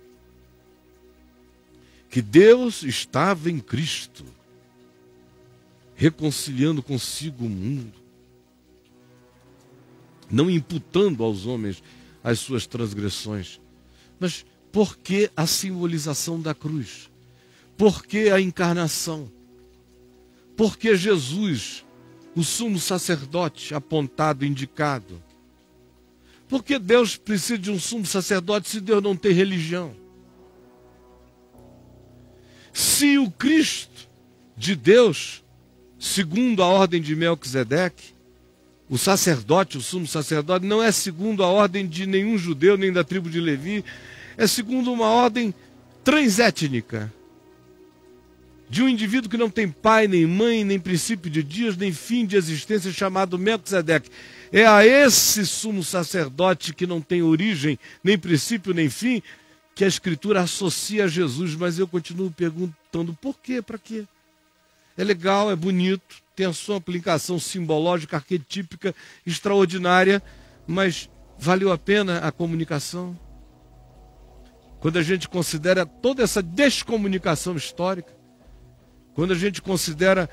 que 2.09 2.21
Deus 2.21 2.83
estava 2.83 3.50
em 3.50 3.59
Cristo, 3.59 4.25
reconciliando 5.95 6.83
consigo 6.83 7.45
o 7.45 7.49
mundo, 7.49 7.92
não 10.30 10.50
imputando 10.50 11.23
aos 11.23 11.47
homens 11.47 11.83
as 12.23 12.38
suas 12.38 12.66
transgressões. 12.66 13.61
Mas 14.19 14.45
por 14.73 14.97
que 14.99 15.30
a 15.37 15.47
simbolização 15.47 16.40
da 16.40 16.54
cruz? 16.54 17.11
Por 17.76 18.04
que 18.04 18.30
a 18.30 18.40
encarnação? 18.40 19.30
Por 20.57 20.76
que 20.76 20.95
Jesus, 20.95 21.85
o 22.37 22.45
sumo 22.45 22.78
sacerdote 22.78 23.75
apontado, 23.75 24.45
indicado? 24.45 25.23
Por 26.50 26.64
que 26.64 26.80
Deus 26.80 27.16
precisa 27.16 27.57
de 27.57 27.71
um 27.71 27.78
sumo 27.78 28.04
sacerdote 28.04 28.69
se 28.69 28.80
Deus 28.80 29.00
não 29.00 29.14
tem 29.14 29.33
religião? 29.33 29.95
Se 32.73 33.16
o 33.19 33.30
Cristo 33.30 34.09
de 34.57 34.75
Deus, 34.75 35.45
segundo 35.97 36.61
a 36.61 36.66
ordem 36.66 37.00
de 37.00 37.14
Melquisedeque, 37.14 38.14
o 38.88 38.99
sacerdote, 38.99 39.78
o 39.78 39.80
sumo 39.80 40.09
sacerdote, 40.09 40.66
não 40.66 40.83
é 40.83 40.90
segundo 40.90 41.45
a 41.45 41.47
ordem 41.47 41.87
de 41.87 42.04
nenhum 42.04 42.37
judeu, 42.37 42.76
nem 42.76 42.92
da 42.92 43.04
tribo 43.04 43.30
de 43.30 43.40
Levi, 43.40 43.85
é 44.37 44.45
segundo 44.49 44.92
uma 44.92 45.07
ordem 45.07 45.54
transétnica. 46.02 47.12
De 48.69 48.83
um 48.83 48.88
indivíduo 48.88 49.30
que 49.30 49.37
não 49.37 49.50
tem 49.50 49.69
pai, 49.69 50.09
nem 50.09 50.26
mãe, 50.26 50.64
nem 50.64 50.80
princípio 50.80 51.30
de 51.30 51.45
dias, 51.45 51.76
nem 51.76 51.92
fim 51.92 52.26
de 52.26 52.37
existência, 52.37 52.92
chamado 52.92 53.38
Melquisedeque. 53.38 54.11
É 54.52 54.66
a 54.66 54.85
esse 54.85 55.47
sumo 55.47 55.85
sacerdote 55.85 56.75
que 56.75 56.87
não 56.87 57.00
tem 57.00 57.23
origem, 57.23 57.78
nem 58.02 58.19
princípio, 58.19 58.75
nem 58.75 58.90
fim, 58.90 59.23
que 59.75 59.85
a 59.85 59.88
Escritura 59.88 60.40
associa 60.40 61.04
a 61.04 61.09
Jesus. 61.09 61.54
Mas 61.54 61.78
eu 61.78 61.87
continuo 61.87 62.30
perguntando 62.30 63.14
por 63.14 63.38
quê, 63.38 63.62
para 63.62 63.79
quê? 63.79 64.05
É 64.96 65.05
legal, 65.05 65.51
é 65.51 65.57
bonito, 65.57 66.16
tem 66.35 66.46
a 66.46 66.53
sua 66.53 66.77
aplicação 66.77 67.38
simbológica, 67.38 68.16
arquetípica, 68.16 68.94
extraordinária, 69.24 70.22
mas 70.66 71.09
valeu 71.38 71.72
a 71.72 71.79
pena 71.79 72.18
a 72.18 72.33
comunicação? 72.33 73.18
Quando 74.81 74.98
a 74.98 75.03
gente 75.03 75.29
considera 75.29 75.87
toda 75.87 76.22
essa 76.22 76.42
descomunicação 76.42 77.55
histórica, 77.55 78.12
quando 79.14 79.33
a 79.33 79.37
gente 79.37 79.62
considera 79.62 80.29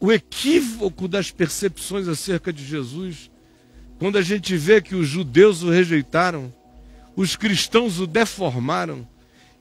o 0.00 0.12
equívoco 0.12 1.08
das 1.08 1.30
percepções 1.30 2.08
acerca 2.08 2.52
de 2.52 2.64
Jesus, 2.64 3.30
quando 3.98 4.18
a 4.18 4.22
gente 4.22 4.56
vê 4.56 4.80
que 4.82 4.94
os 4.94 5.08
judeus 5.08 5.62
o 5.62 5.70
rejeitaram, 5.70 6.52
os 7.16 7.36
cristãos 7.36 8.00
o 8.00 8.06
deformaram 8.06 9.06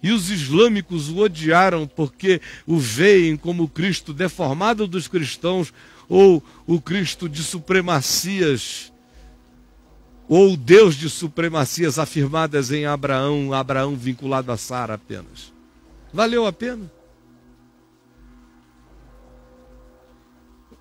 e 0.02 0.12
os 0.12 0.30
islâmicos 0.30 1.10
o 1.10 1.19
odiaram 1.19 1.88
porque 1.88 2.41
o 2.67 2.78
veem 2.78 3.38
como 3.38 3.63
o 3.63 3.69
Cristo 3.69 4.13
deformado 4.13 4.86
dos 4.86 5.08
cristãos 5.08 5.74
ou 6.10 6.43
o 6.67 6.82
Cristo 6.82 7.30
de 7.30 7.41
supremacias 7.41 8.91
ou 10.28 10.54
o 10.54 10.58
Deus 10.58 10.96
de 10.96 11.10
supremacias 11.10 12.00
afirmadas 12.00 12.72
em 12.72 12.86
Abraão, 12.86 13.54
Abraão 13.54 13.96
vinculado 13.96 14.52
a 14.52 14.58
Sara 14.58 14.96
apenas. 14.96 15.54
Valeu 16.12 16.46
a 16.46 16.52
pena? 16.52 16.91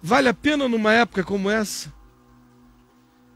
Vale 0.03 0.29
a 0.29 0.35
pena 0.35 0.69
numa 0.69 0.93
época 0.93 1.23
como 1.23 1.49
essa, 1.49 1.93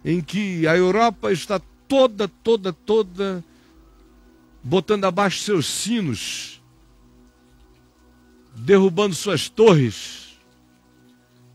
em 0.05 0.21
que 0.21 0.67
a 0.67 0.77
Europa 0.77 1.31
está 1.31 1.61
toda, 1.87 2.27
toda, 2.27 2.73
toda 2.73 3.45
botando 4.63 5.05
abaixo 5.05 5.43
seus 5.43 5.67
sinos, 5.67 6.61
derrubando 8.57 9.15
suas 9.15 9.49
torres, 9.49 10.39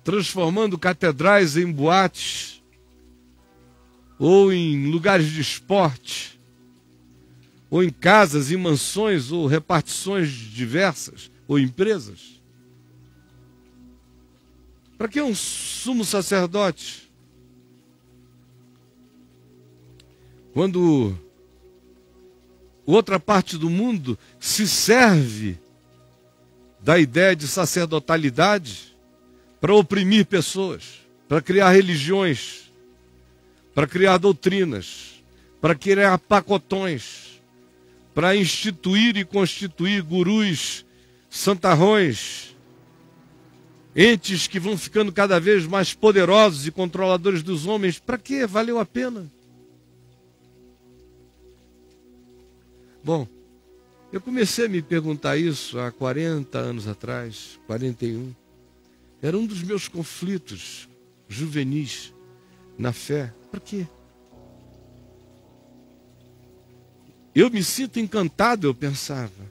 transformando 0.02 0.78
catedrais 0.78 1.58
em 1.58 1.70
boates 1.70 2.64
ou 4.18 4.54
em 4.54 4.90
lugares 4.90 5.30
de 5.30 5.42
esporte, 5.42 6.40
ou 7.70 7.84
em 7.84 7.90
casas, 7.90 8.52
em 8.52 8.58
mansões 8.58 9.32
ou 9.32 9.46
repartições 9.46 10.30
diversas 10.30 11.30
ou 11.48 11.60
empresas. 11.60 12.41
Para 15.02 15.10
que 15.10 15.20
um 15.20 15.34
sumo 15.34 16.06
sacerdote? 16.06 17.12
Quando 20.54 21.18
outra 22.86 23.20
parte 23.20 23.58
do 23.58 23.68
mundo 23.68 24.16
se 24.40 24.68
serve 24.68 25.58
da 26.82 27.00
ideia 27.00 27.36
de 27.36 27.48
sacerdotalidade 27.48 28.96
para 29.60 29.74
oprimir 29.74 30.28
pessoas, 30.28 31.02
para 31.28 31.42
criar 31.42 31.72
religiões, 31.72 32.72
para 33.74 33.88
criar 33.88 34.20
doutrinas, 34.20 35.24
para 35.60 35.74
criar 35.74 36.20
pacotões, 36.20 37.42
para 38.14 38.36
instituir 38.36 39.18
e 39.18 39.26
constituir 39.26 40.04
gurus, 40.04 40.86
santarrões, 41.28 42.51
entes 43.96 44.48
que 44.48 44.60
vão 44.60 44.78
ficando 44.78 45.12
cada 45.12 45.40
vez 45.40 45.66
mais 45.68 45.94
poderosos 45.94 46.66
e 46.66 46.72
controladores 46.72 47.44
dos 47.44 47.66
homens, 47.66 48.00
para 48.00 48.18
que 48.18 48.46
valeu 48.46 48.80
a 48.80 48.86
pena? 48.86 49.30
Bom, 53.04 53.28
eu 54.12 54.22
comecei 54.22 54.66
a 54.66 54.70
me 54.70 54.82
perguntar 54.82 55.38
isso 55.38 55.80
há 55.80 55.92
40 55.92 56.58
anos 56.58 56.88
atrás, 56.88 57.60
41. 57.68 58.34
Era 59.22 59.38
um 59.38 59.46
dos 59.46 59.64
meus 59.64 59.88
conflitos 59.88 60.88
juvenis 61.28 62.14
na 62.78 62.92
fé. 62.92 63.34
Para 63.50 63.60
quê? 63.60 63.88
Eu 67.34 67.50
me 67.50 67.64
sinto 67.64 68.00
encantado, 68.00 68.68
eu 68.68 68.76
pensava. 68.76 69.50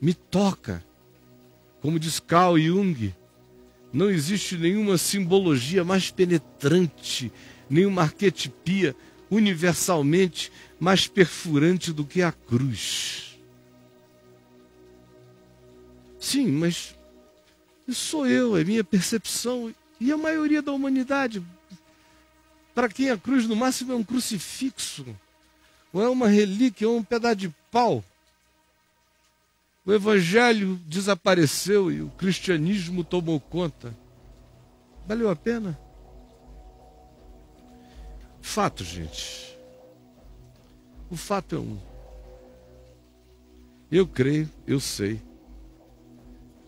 Me 0.00 0.14
toca 0.14 0.82
como 1.84 1.98
diz 1.98 2.18
Carl 2.18 2.58
Jung, 2.58 3.14
não 3.92 4.08
existe 4.08 4.56
nenhuma 4.56 4.96
simbologia 4.96 5.84
mais 5.84 6.10
penetrante, 6.10 7.30
nenhuma 7.68 8.00
arquetipia 8.00 8.96
universalmente 9.30 10.50
mais 10.80 11.06
perfurante 11.06 11.92
do 11.92 12.02
que 12.02 12.22
a 12.22 12.32
cruz. 12.32 13.38
Sim, 16.18 16.52
mas 16.52 16.96
sou 17.92 18.26
eu, 18.26 18.56
é 18.56 18.64
minha 18.64 18.82
percepção 18.82 19.70
e 20.00 20.10
a 20.10 20.16
maioria 20.16 20.62
da 20.62 20.72
humanidade. 20.72 21.44
Para 22.74 22.88
quem 22.88 23.10
a 23.10 23.18
cruz 23.18 23.46
no 23.46 23.54
máximo 23.54 23.92
é 23.92 23.94
um 23.94 24.02
crucifixo, 24.02 25.04
ou 25.92 26.02
é 26.02 26.08
uma 26.08 26.28
relíquia, 26.28 26.88
ou 26.88 26.96
um 26.96 27.04
pedaço 27.04 27.36
de 27.36 27.54
pau. 27.70 28.02
O 29.86 29.92
evangelho 29.92 30.76
desapareceu 30.86 31.92
e 31.92 32.00
o 32.00 32.08
cristianismo 32.10 33.04
tomou 33.04 33.38
conta. 33.38 33.94
Valeu 35.06 35.28
a 35.28 35.36
pena? 35.36 35.78
Fato, 38.40 38.82
gente. 38.82 39.58
O 41.10 41.16
fato 41.16 41.56
é 41.56 41.58
um. 41.58 41.78
Eu 43.92 44.06
creio, 44.06 44.48
eu 44.66 44.80
sei. 44.80 45.20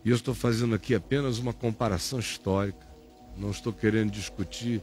E 0.04 0.10
eu 0.10 0.16
estou 0.16 0.34
fazendo 0.34 0.74
aqui 0.74 0.94
apenas 0.94 1.38
uma 1.38 1.54
comparação 1.54 2.18
histórica. 2.18 2.86
Não 3.34 3.50
estou 3.50 3.72
querendo 3.72 4.10
discutir 4.10 4.82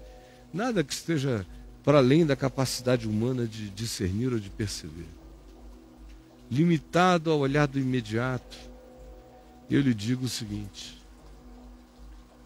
nada 0.52 0.84
que 0.84 0.94
esteja 0.94 1.46
para 1.84 2.00
além 2.00 2.26
da 2.26 2.36
capacidade 2.36 3.08
humana 3.08 3.46
de 3.46 3.70
discernir 3.70 4.34
ou 4.34 4.40
de 4.40 4.50
perceber 4.50 5.23
limitado 6.50 7.32
ao 7.32 7.40
olhar 7.40 7.68
do 7.68 7.80
imediato, 7.80 8.58
eu 9.70 9.82
lhe 9.82 9.94
digo 9.94 10.26
o 10.26 10.30
seguinte: 10.30 11.02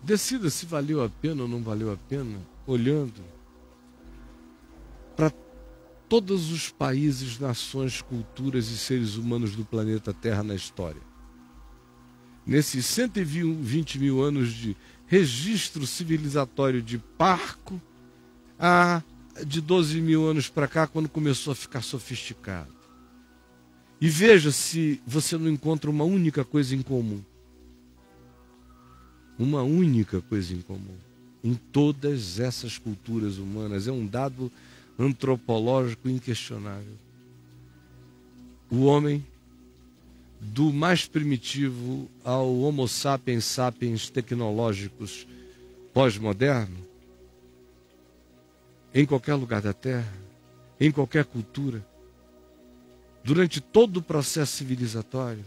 decida 0.04 0.50
se 0.50 0.66
valeu 0.66 1.04
a 1.04 1.10
pena 1.10 1.44
ou 1.44 1.48
não 1.48 1.62
valeu 1.62 1.92
a 1.92 1.98
pena, 1.98 2.40
olhando 2.66 3.22
para 5.16 5.32
todos 6.08 6.52
os 6.52 6.70
países, 6.70 7.40
nações, 7.40 8.02
culturas 8.02 8.70
e 8.70 8.78
seres 8.78 9.16
humanos 9.16 9.56
do 9.56 9.66
planeta 9.66 10.14
Terra 10.14 10.44
na 10.44 10.56
história. 10.56 11.02
Nesses 12.46 12.86
120 12.86 14.00
mil 14.00 14.24
anos 14.24 14.54
de 14.54 14.78
registro 15.06 15.86
civilizatório 15.86 16.82
de 16.82 16.98
Parco, 16.98 17.82
há 18.58 19.02
de 19.46 19.60
12 19.60 20.00
mil 20.00 20.26
anos 20.26 20.48
para 20.48 20.68
cá, 20.68 20.88
quando 20.88 21.10
começou 21.10 21.52
a 21.52 21.56
ficar 21.56 21.82
sofisticado. 21.82 22.77
E 24.00 24.10
veja 24.10 24.52
se 24.52 25.02
você 25.06 25.38
não 25.38 25.50
encontra 25.50 25.90
uma 25.90 26.04
única 26.04 26.46
coisa 26.46 26.76
em 26.76 26.82
comum. 26.82 27.22
Uma 29.40 29.64
única 29.64 30.22
coisa 30.22 30.54
em 30.54 30.62
comum. 30.62 30.96
Em 31.44 31.56
todas 31.56 32.40
essas 32.40 32.78
culturas 32.78 33.38
humanas. 33.38 33.88
É 33.88 33.92
um 33.92 34.06
dado 34.06 34.52
antropológico 35.00 36.10
inquestionável. 36.10 36.94
O 38.70 38.84
homem, 38.84 39.26
do 40.40 40.72
mais 40.72 41.08
primitivo 41.08 42.10
ao 42.24 42.56
Homo 42.60 42.88
sapiens 42.88 43.46
sapiens 43.46 44.10
tecnológicos 44.10 45.28
pós-moderno, 45.94 46.78
em 48.94 49.06
qualquer 49.06 49.36
lugar 49.36 49.62
da 49.62 49.74
Terra, 49.74 50.14
em 50.80 50.92
qualquer 50.92 51.26
cultura, 51.26 51.86
durante 53.28 53.60
todo 53.60 53.98
o 53.98 54.02
processo 54.02 54.56
civilizatório, 54.56 55.44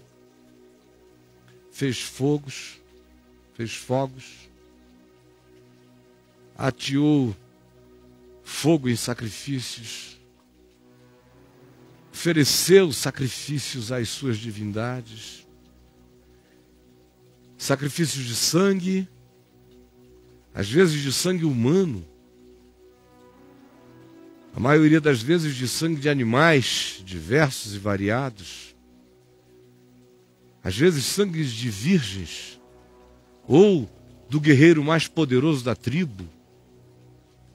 fez 1.73 1.99
fogos, 1.99 2.79
fez 3.55 3.75
fogos, 3.75 4.51
ateou 6.59 7.35
fogo 8.45 8.87
em 8.87 8.97
sacrifícios, 8.97 10.21
ofereceu 12.13 12.93
sacrifícios 12.93 13.91
às 13.91 14.11
suas 14.11 14.37
divindades, 14.37 15.47
sacrifícios 17.57 18.27
de 18.27 18.37
sangue, 18.37 19.09
às 20.53 20.69
vezes 20.69 21.01
de 21.01 21.15
sangue 21.15 21.47
humano, 21.47 22.07
a 24.55 24.59
maioria 24.59 25.01
das 25.01 25.23
vezes 25.23 25.55
de 25.55 25.69
sangue 25.69 26.01
de 26.01 26.09
animais 26.09 27.03
diversos 27.05 27.75
e 27.75 27.79
variados, 27.79 28.75
às 30.63 30.77
vezes 30.77 31.05
sangues 31.05 31.53
de 31.53 31.71
virgens, 31.71 32.61
ou 33.47 33.89
do 34.29 34.41
guerreiro 34.41 34.83
mais 34.85 35.09
poderoso 35.09 35.65
da 35.65 35.75
tribo, 35.75 36.29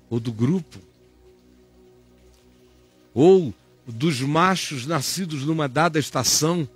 ou 0.10 0.20
do 0.20 0.32
grupo, 0.32 0.80
ou 3.14 3.54
dos 3.86 4.20
machos 4.22 4.86
nascidos 4.86 5.46
numa 5.46 5.68
dada 5.68 6.00
estação, 6.00 6.68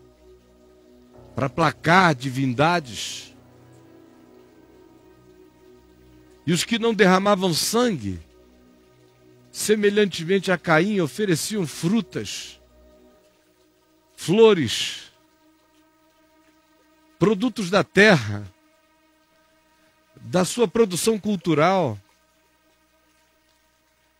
para 1.35 1.49
placar 1.49 2.13
divindades. 2.13 3.33
E 6.45 6.51
os 6.51 6.63
que 6.63 6.77
não 6.77 6.93
derramavam 6.93 7.53
sangue, 7.53 8.19
semelhantemente 9.51 10.51
a 10.51 10.57
Caim, 10.57 10.99
ofereciam 11.01 11.65
frutas, 11.65 12.59
flores, 14.15 15.11
produtos 17.17 17.69
da 17.69 17.83
terra, 17.83 18.43
da 20.15 20.45
sua 20.45 20.67
produção 20.67 21.19
cultural. 21.19 21.99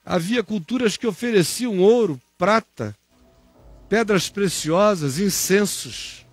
Havia 0.05 0.43
culturas 0.43 0.97
que 0.97 1.05
ofereciam 1.05 1.79
ouro, 1.79 2.19
prata, 2.37 2.95
pedras 3.87 4.29
preciosas, 4.29 5.19
incensos, 5.19 6.25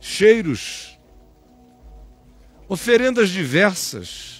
cheiros, 0.00 0.98
oferendas 2.68 3.30
diversas. 3.30 4.37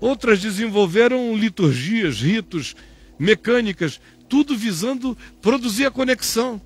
Outras 0.00 0.40
desenvolveram 0.40 1.36
liturgias, 1.36 2.20
ritos, 2.20 2.76
mecânicas, 3.18 4.00
tudo 4.28 4.56
visando 4.56 5.16
produzir 5.40 5.86
a 5.86 5.90
conexão. 5.90 6.60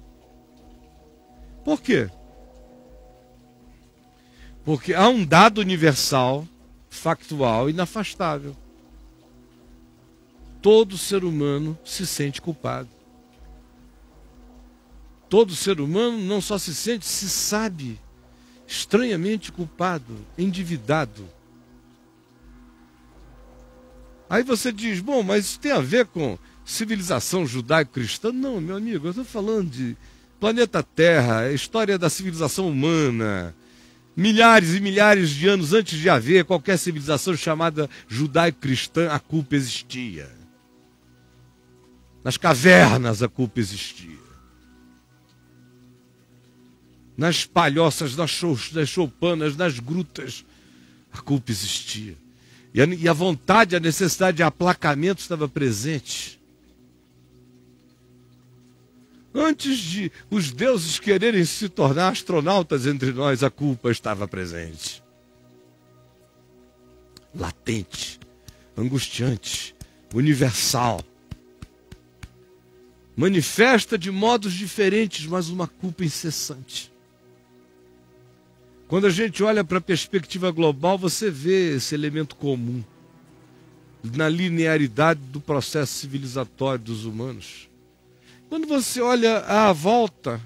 Por 1.65 1.81
quê? 1.81 2.11
Porque 4.65 4.93
há 4.95 5.09
um 5.09 5.25
dado 5.25 5.61
universal, 5.61 6.47
factual, 6.91 7.71
inafastável. 7.71 8.57
Todo 10.61 10.99
ser 10.99 11.25
humano 11.25 11.77
se 11.85 12.07
sente 12.07 12.41
culpado. 12.41 12.89
Todo 15.29 15.57
ser 15.57 15.81
humano 15.81 16.19
não 16.19 16.41
só 16.41 16.59
se 16.59 16.75
sente, 16.75 17.07
se 17.07 17.29
sabe 17.29 17.99
estranhamente 18.67 19.51
culpado, 19.51 20.15
endividado 20.37 21.27
Aí 24.33 24.43
você 24.43 24.73
diz, 24.73 24.99
bom, 24.99 25.23
mas 25.23 25.45
isso 25.45 25.61
tem 25.61 25.73
a 25.73 25.79
ver 25.79 26.07
com 26.07 26.39
civilização 26.65 27.47
judaico-cristã? 27.47 28.33
Não, 28.33 28.63
meu 28.63 28.77
amigo, 28.77 29.07
eu 29.07 29.11
estou 29.11 29.27
falando 29.27 29.69
de 29.69 29.95
planeta 30.41 30.83
Terra, 30.83 31.53
história 31.53 31.99
da 31.99 32.09
civilização 32.09 32.67
humana. 32.67 33.55
Milhares 34.17 34.75
e 34.75 34.81
milhares 34.81 35.29
de 35.29 35.47
anos 35.47 35.75
antes 35.75 35.99
de 35.99 36.09
haver 36.09 36.47
qualquer 36.47 36.79
civilização 36.79 37.37
chamada 37.37 37.91
judaico-cristã, 38.09 39.11
a 39.11 39.19
culpa 39.19 39.55
existia. 39.55 40.31
Nas 42.25 42.39
cavernas 42.39 43.23
a 43.23 43.29
culpa 43.29 43.61
existia. 43.61 44.17
Nas 47.15 47.45
palhoças, 47.45 48.17
nas, 48.17 48.41
nas 48.73 48.89
choupanas, 48.89 49.59
nas 49.59 49.79
grutas, 49.79 50.43
a 51.13 51.21
culpa 51.21 51.53
existia. 51.53 52.22
E 52.75 52.81
a, 52.81 52.87
e 52.87 53.09
a 53.09 53.13
vontade, 53.13 53.77
a 53.77 53.81
necessidade 53.81 54.39
de 54.39 54.43
aplacamento 54.43 55.21
estava 55.21 55.49
presente. 55.49 56.41
Antes 59.35 59.79
de 59.79 60.13
os 60.31 60.53
deuses 60.53 60.99
quererem 60.99 61.45
se 61.45 61.69
tornar 61.69 62.09
astronautas 62.11 62.87
entre 62.87 63.13
nós, 63.13 63.43
a 63.43 63.51
culpa 63.51 63.91
estava 63.91 64.29
presente. 64.29 65.03
Latente, 67.35 68.21
angustiante, 68.77 69.75
universal. 70.15 71.03
Manifesta 73.17 73.97
de 73.97 74.11
modos 74.11 74.53
diferentes, 74.53 75.27
mas 75.27 75.49
uma 75.49 75.67
culpa 75.67 76.05
incessante. 76.05 76.92
Quando 78.93 79.07
a 79.07 79.11
gente 79.11 79.43
olha 79.43 79.65
para 79.65 79.79
a 79.79 79.81
perspectiva 79.81 80.51
global, 80.51 80.99
você 80.99 81.31
vê 81.31 81.77
esse 81.77 81.95
elemento 81.95 82.37
comum 82.37 82.85
na 84.05 84.29
linearidade 84.29 85.19
do 85.19 85.41
processo 85.41 85.95
civilizatório 85.95 86.85
dos 86.85 87.07
humanos. 87.07 87.71
Quando 88.51 88.67
você 88.67 89.01
olha 89.01 89.39
à 89.39 89.73
volta, 89.73 90.39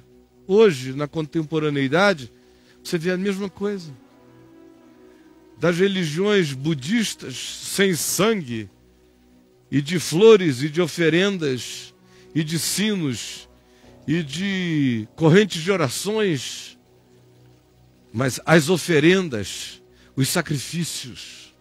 hoje, 0.46 0.92
na 0.92 1.08
contemporaneidade, 1.08 2.32
você 2.84 2.96
vê 2.96 3.10
a 3.10 3.16
mesma 3.16 3.50
coisa. 3.50 3.92
Das 5.58 5.76
religiões 5.76 6.52
budistas 6.52 7.36
sem 7.36 7.96
sangue, 7.96 8.70
e 9.72 9.82
de 9.82 9.98
flores, 9.98 10.62
e 10.62 10.68
de 10.68 10.80
oferendas, 10.80 11.92
e 12.32 12.44
de 12.44 12.60
sinos, 12.60 13.48
e 14.06 14.22
de 14.22 15.08
correntes 15.16 15.60
de 15.60 15.72
orações, 15.72 16.75
mas 18.16 18.40
as 18.46 18.70
oferendas, 18.70 19.82
os 20.16 20.30
sacrifícios, 20.30 21.54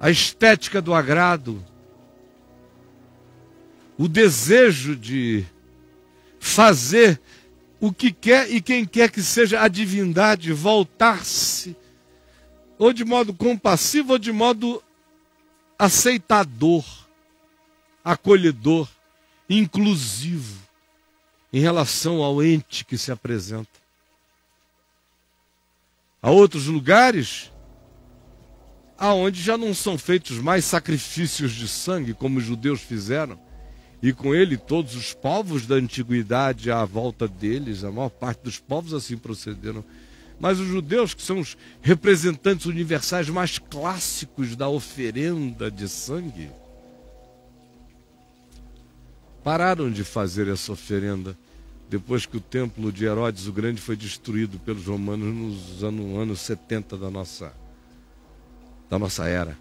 a 0.00 0.10
estética 0.10 0.80
do 0.80 0.94
agrado, 0.94 1.62
o 3.98 4.08
desejo 4.08 4.96
de 4.96 5.44
fazer 6.40 7.20
o 7.78 7.92
que 7.92 8.12
quer 8.12 8.50
e 8.50 8.62
quem 8.62 8.86
quer 8.86 9.10
que 9.10 9.22
seja 9.22 9.60
a 9.60 9.68
divindade 9.68 10.50
voltar-se, 10.50 11.76
ou 12.78 12.94
de 12.94 13.04
modo 13.04 13.34
compassivo 13.34 14.14
ou 14.14 14.18
de 14.18 14.32
modo 14.32 14.82
aceitador, 15.78 16.82
acolhedor, 18.02 18.88
inclusivo 19.50 20.62
em 21.52 21.60
relação 21.60 22.22
ao 22.22 22.42
ente 22.42 22.84
que 22.84 22.96
se 22.96 23.12
apresenta. 23.12 23.82
Há 26.22 26.30
outros 26.30 26.66
lugares 26.66 27.50
aonde 28.96 29.42
já 29.42 29.58
não 29.58 29.74
são 29.74 29.98
feitos 29.98 30.38
mais 30.38 30.64
sacrifícios 30.64 31.52
de 31.52 31.66
sangue 31.66 32.14
como 32.14 32.38
os 32.38 32.44
judeus 32.44 32.80
fizeram, 32.80 33.36
e 34.00 34.12
com 34.12 34.32
ele 34.32 34.56
todos 34.56 34.94
os 34.94 35.12
povos 35.12 35.66
da 35.66 35.74
antiguidade 35.74 36.70
à 36.70 36.84
volta 36.84 37.26
deles, 37.26 37.82
a 37.82 37.90
maior 37.90 38.10
parte 38.10 38.44
dos 38.44 38.58
povos 38.60 38.94
assim 38.94 39.16
procederam. 39.16 39.84
Mas 40.38 40.58
os 40.58 40.68
judeus, 40.68 41.14
que 41.14 41.22
são 41.22 41.40
os 41.40 41.56
representantes 41.80 42.66
universais 42.66 43.28
mais 43.28 43.58
clássicos 43.58 44.54
da 44.56 44.68
oferenda 44.68 45.70
de 45.70 45.88
sangue, 45.88 46.48
pararam 49.42 49.90
de 49.90 50.04
fazer 50.04 50.48
essa 50.48 50.72
oferenda 50.72 51.36
depois 51.88 52.24
que 52.24 52.38
o 52.38 52.40
templo 52.40 52.90
de 52.90 53.04
Herodes 53.04 53.46
o 53.46 53.52
Grande 53.52 53.80
foi 53.80 53.96
destruído 53.96 54.58
pelos 54.58 54.86
romanos 54.86 55.34
nos 55.34 55.84
anos, 55.84 56.18
anos 56.18 56.40
70 56.40 56.96
da 56.96 57.10
nossa, 57.10 57.52
da 58.88 58.98
nossa 58.98 59.26
era. 59.26 59.58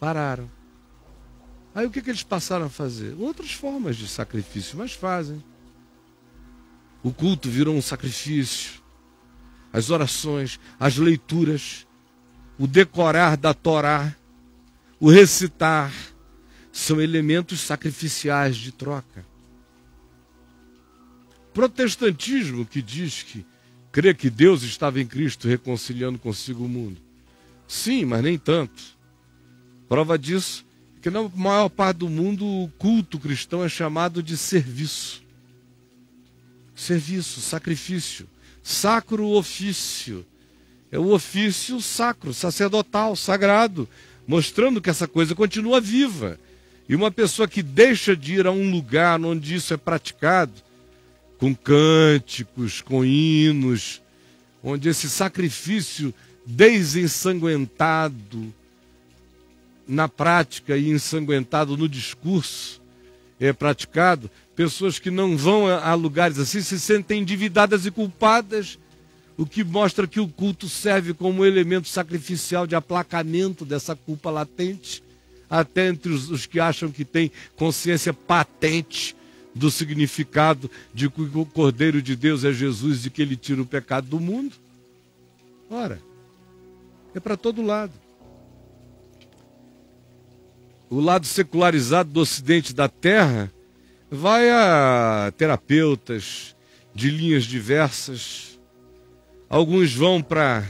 Pararam. 0.00 0.50
Aí 1.72 1.86
o 1.86 1.90
que, 1.90 2.02
que 2.02 2.10
eles 2.10 2.24
passaram 2.24 2.66
a 2.66 2.68
fazer? 2.68 3.14
Outras 3.20 3.52
formas 3.52 3.96
de 3.96 4.08
sacrifício, 4.08 4.76
mas 4.76 4.92
fazem. 4.92 5.42
O 7.02 7.12
culto 7.12 7.48
virou 7.48 7.76
um 7.76 7.82
sacrifício. 7.82 8.80
As 9.72 9.90
orações, 9.90 10.58
as 10.78 10.96
leituras, 10.96 11.86
o 12.58 12.66
decorar 12.66 13.36
da 13.36 13.54
Torá, 13.54 14.12
o 14.98 15.08
recitar, 15.08 15.92
são 16.80 17.00
elementos 17.00 17.60
sacrificiais 17.60 18.56
de 18.56 18.72
troca. 18.72 19.24
Protestantismo 21.52 22.64
que 22.64 22.80
diz 22.80 23.22
que 23.22 23.44
crê 23.92 24.14
que 24.14 24.30
Deus 24.30 24.62
estava 24.62 24.98
em 24.98 25.06
Cristo 25.06 25.46
reconciliando 25.46 26.18
consigo 26.18 26.64
o 26.64 26.68
mundo. 26.68 26.96
Sim, 27.68 28.06
mas 28.06 28.22
nem 28.22 28.38
tanto. 28.38 28.82
Prova 29.88 30.18
disso 30.18 30.64
é 30.96 31.02
que 31.02 31.10
na 31.10 31.28
maior 31.34 31.68
parte 31.68 31.98
do 31.98 32.08
mundo 32.08 32.46
o 32.46 32.68
culto 32.78 33.18
cristão 33.18 33.62
é 33.62 33.68
chamado 33.68 34.22
de 34.22 34.36
serviço. 34.36 35.22
Serviço, 36.74 37.42
sacrifício, 37.42 38.26
sacro 38.62 39.28
ofício. 39.28 40.24
É 40.90 40.98
o 40.98 41.12
ofício 41.12 41.78
sacro, 41.80 42.32
sacerdotal, 42.32 43.14
sagrado, 43.14 43.86
mostrando 44.26 44.80
que 44.80 44.88
essa 44.88 45.06
coisa 45.06 45.34
continua 45.34 45.78
viva. 45.78 46.38
E 46.90 46.94
uma 46.96 47.10
pessoa 47.12 47.46
que 47.46 47.62
deixa 47.62 48.16
de 48.16 48.34
ir 48.34 48.48
a 48.48 48.50
um 48.50 48.68
lugar 48.68 49.20
onde 49.20 49.54
isso 49.54 49.72
é 49.72 49.76
praticado, 49.76 50.54
com 51.38 51.54
cânticos, 51.54 52.82
com 52.82 53.04
hinos, 53.04 54.02
onde 54.60 54.88
esse 54.88 55.08
sacrifício 55.08 56.12
desensanguentado 56.44 58.52
na 59.86 60.08
prática 60.08 60.76
e 60.76 60.90
ensanguentado 60.90 61.76
no 61.76 61.88
discurso 61.88 62.82
é 63.38 63.52
praticado, 63.52 64.28
pessoas 64.56 64.98
que 64.98 65.12
não 65.12 65.36
vão 65.36 65.68
a 65.68 65.94
lugares 65.94 66.40
assim 66.40 66.60
se 66.60 66.80
sentem 66.80 67.22
endividadas 67.22 67.86
e 67.86 67.92
culpadas, 67.92 68.80
o 69.36 69.46
que 69.46 69.62
mostra 69.62 70.08
que 70.08 70.18
o 70.18 70.26
culto 70.26 70.68
serve 70.68 71.14
como 71.14 71.46
elemento 71.46 71.86
sacrificial 71.86 72.66
de 72.66 72.74
aplacamento 72.74 73.64
dessa 73.64 73.94
culpa 73.94 74.28
latente, 74.28 75.04
até 75.50 75.88
entre 75.88 76.12
os, 76.12 76.30
os 76.30 76.46
que 76.46 76.60
acham 76.60 76.90
que 76.90 77.04
têm 77.04 77.32
consciência 77.56 78.14
patente 78.14 79.16
do 79.54 79.70
significado 79.70 80.70
de 80.94 81.10
que 81.10 81.20
o 81.20 81.44
Cordeiro 81.44 82.00
de 82.00 82.14
Deus 82.14 82.44
é 82.44 82.52
Jesus 82.52 83.04
e 83.04 83.10
que 83.10 83.20
ele 83.20 83.36
tira 83.36 83.60
o 83.60 83.66
pecado 83.66 84.06
do 84.06 84.20
mundo? 84.20 84.54
Ora, 85.68 86.00
é 87.14 87.20
para 87.20 87.36
todo 87.36 87.62
lado. 87.62 87.92
O 90.88 91.00
lado 91.00 91.26
secularizado 91.26 92.10
do 92.10 92.20
ocidente 92.20 92.74
da 92.74 92.88
terra 92.88 93.52
vai 94.10 94.50
a 94.50 95.32
terapeutas 95.36 96.56
de 96.94 97.10
linhas 97.10 97.44
diversas. 97.44 98.58
Alguns 99.48 99.94
vão 99.94 100.20
para 100.20 100.64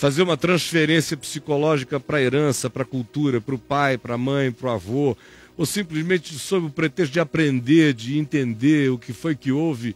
fazer 0.00 0.22
uma 0.22 0.34
transferência 0.34 1.14
psicológica 1.14 2.00
para 2.00 2.16
a 2.16 2.22
herança, 2.22 2.70
para 2.70 2.84
a 2.84 2.86
cultura, 2.86 3.38
para 3.38 3.54
o 3.54 3.58
pai, 3.58 3.98
para 3.98 4.14
a 4.14 4.18
mãe, 4.18 4.50
para 4.50 4.70
o 4.70 4.72
avô, 4.72 5.14
ou 5.58 5.66
simplesmente 5.66 6.32
sob 6.38 6.68
o 6.68 6.70
pretexto 6.70 7.12
de 7.12 7.20
aprender, 7.20 7.92
de 7.92 8.18
entender 8.18 8.90
o 8.90 8.98
que 8.98 9.12
foi 9.12 9.36
que 9.36 9.52
houve, 9.52 9.94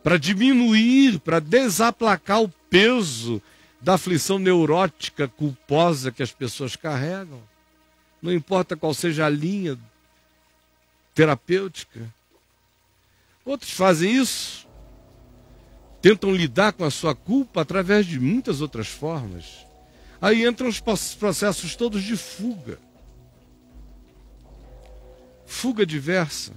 para 0.00 0.16
diminuir, 0.16 1.18
para 1.18 1.40
desaplacar 1.40 2.40
o 2.40 2.48
peso 2.70 3.42
da 3.80 3.94
aflição 3.94 4.38
neurótica 4.38 5.26
culposa 5.26 6.12
que 6.12 6.22
as 6.22 6.30
pessoas 6.30 6.76
carregam. 6.76 7.42
Não 8.22 8.32
importa 8.32 8.76
qual 8.76 8.94
seja 8.94 9.26
a 9.26 9.28
linha 9.28 9.76
terapêutica. 11.16 12.00
Outros 13.44 13.72
fazem 13.72 14.14
isso, 14.14 14.68
tentam 16.02 16.34
lidar 16.34 16.72
com 16.72 16.84
a 16.84 16.90
sua 16.90 17.14
culpa 17.14 17.62
através 17.62 18.04
de 18.04 18.20
muitas 18.20 18.60
outras 18.60 18.88
formas. 18.88 19.64
Aí 20.20 20.44
entram 20.44 20.68
os 20.68 20.80
processos 20.80 21.74
todos 21.74 22.02
de 22.02 22.16
fuga 22.16 22.78
fuga 25.52 25.84
diversa. 25.84 26.52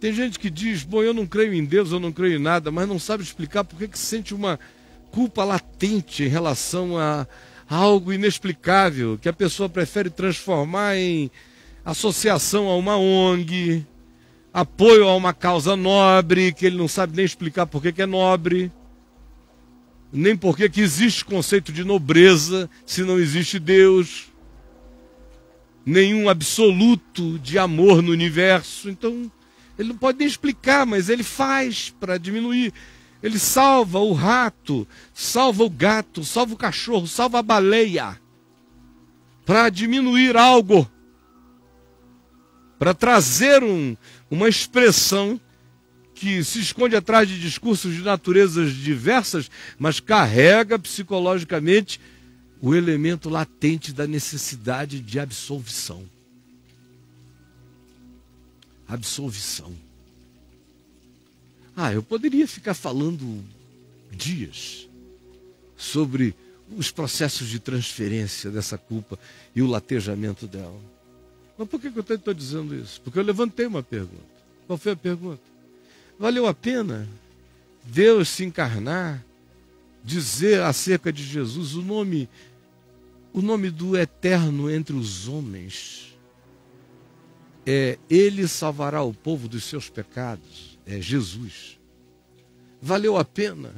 Tem 0.00 0.12
gente 0.12 0.38
que 0.38 0.50
diz: 0.50 0.82
Bom, 0.82 1.02
eu 1.02 1.14
não 1.14 1.26
creio 1.26 1.54
em 1.54 1.64
Deus, 1.64 1.92
eu 1.92 2.00
não 2.00 2.12
creio 2.12 2.36
em 2.36 2.42
nada, 2.42 2.70
mas 2.70 2.88
não 2.88 2.98
sabe 2.98 3.22
explicar 3.22 3.64
por 3.64 3.78
que 3.78 3.98
sente 3.98 4.34
uma 4.34 4.58
culpa 5.10 5.44
latente 5.44 6.24
em 6.24 6.28
relação 6.28 6.98
a, 6.98 7.26
algo 7.68 8.12
inexplicável, 8.12 9.18
que 9.20 9.28
a 9.28 9.32
pessoa 9.32 9.68
prefere 9.68 10.10
transformar 10.10 10.96
em 10.96 11.30
associação 11.84 12.68
a 12.68 12.76
uma 12.76 12.96
ONG, 12.96 13.86
apoio 14.52 15.06
a 15.06 15.14
uma 15.14 15.32
causa 15.32 15.76
nobre, 15.76 16.52
que 16.52 16.66
ele 16.66 16.76
não 16.76 16.88
sabe 16.88 17.16
nem 17.16 17.24
explicar 17.24 17.66
por 17.66 17.80
que 17.80 18.02
é 18.02 18.06
nobre, 18.06 18.72
nem 20.12 20.36
por 20.36 20.56
que, 20.56 20.68
que 20.68 20.80
existe 20.82 21.24
conceito 21.24 21.72
de 21.72 21.84
nobreza 21.84 22.68
se 22.84 23.02
não 23.02 23.18
existe 23.18 23.58
Deus 23.58 24.26
nenhum 25.84 26.28
absoluto 26.28 27.38
de 27.38 27.58
amor 27.58 28.02
no 28.02 28.12
universo. 28.12 28.90
Então, 28.90 29.30
ele 29.78 29.88
não 29.88 29.96
pode 29.96 30.18
nem 30.18 30.28
explicar, 30.28 30.86
mas 30.86 31.08
ele 31.08 31.22
faz 31.22 31.94
para 31.98 32.18
diminuir. 32.18 32.72
Ele 33.22 33.38
salva 33.38 34.00
o 34.00 34.12
rato, 34.12 34.86
salva 35.14 35.64
o 35.64 35.70
gato, 35.70 36.24
salva 36.24 36.54
o 36.54 36.58
cachorro, 36.58 37.06
salva 37.06 37.38
a 37.38 37.42
baleia. 37.42 38.20
Para 39.46 39.70
diminuir 39.70 40.36
algo. 40.36 40.88
Para 42.78 42.92
trazer 42.92 43.62
um, 43.62 43.96
uma 44.30 44.48
expressão 44.48 45.40
que 46.22 46.44
se 46.44 46.60
esconde 46.60 46.94
atrás 46.94 47.28
de 47.28 47.36
discursos 47.36 47.96
de 47.96 48.00
naturezas 48.00 48.72
diversas, 48.72 49.50
mas 49.76 49.98
carrega 49.98 50.78
psicologicamente 50.78 52.00
o 52.60 52.76
elemento 52.76 53.28
latente 53.28 53.92
da 53.92 54.06
necessidade 54.06 55.00
de 55.00 55.18
absolvição. 55.18 56.08
Absolvição. 58.86 59.74
Ah, 61.74 61.92
eu 61.92 62.04
poderia 62.04 62.46
ficar 62.46 62.74
falando 62.74 63.42
dias 64.12 64.88
sobre 65.76 66.36
os 66.76 66.92
processos 66.92 67.48
de 67.48 67.58
transferência 67.58 68.48
dessa 68.48 68.78
culpa 68.78 69.18
e 69.56 69.60
o 69.60 69.66
latejamento 69.66 70.46
dela. 70.46 70.80
Mas 71.58 71.66
por 71.66 71.80
que 71.80 71.88
eu 71.88 72.14
estou 72.16 72.32
dizendo 72.32 72.76
isso? 72.76 73.00
Porque 73.00 73.18
eu 73.18 73.24
levantei 73.24 73.66
uma 73.66 73.82
pergunta. 73.82 74.22
Qual 74.68 74.78
foi 74.78 74.92
a 74.92 74.96
pergunta? 74.96 75.51
Valeu 76.18 76.46
a 76.46 76.54
pena 76.54 77.08
Deus 77.84 78.28
se 78.28 78.44
encarnar, 78.44 79.24
dizer 80.04 80.62
acerca 80.62 81.12
de 81.12 81.22
Jesus 81.22 81.74
o 81.74 81.82
nome 81.82 82.28
o 83.32 83.40
nome 83.40 83.70
do 83.70 83.96
Eterno 83.96 84.70
entre 84.70 84.94
os 84.94 85.26
homens 85.26 86.12
é 87.66 87.98
Ele 88.10 88.46
salvará 88.48 89.02
o 89.02 89.14
povo 89.14 89.48
dos 89.48 89.64
seus 89.64 89.88
pecados, 89.88 90.78
é 90.86 91.00
Jesus. 91.00 91.78
Valeu 92.80 93.16
a 93.16 93.24
pena 93.24 93.72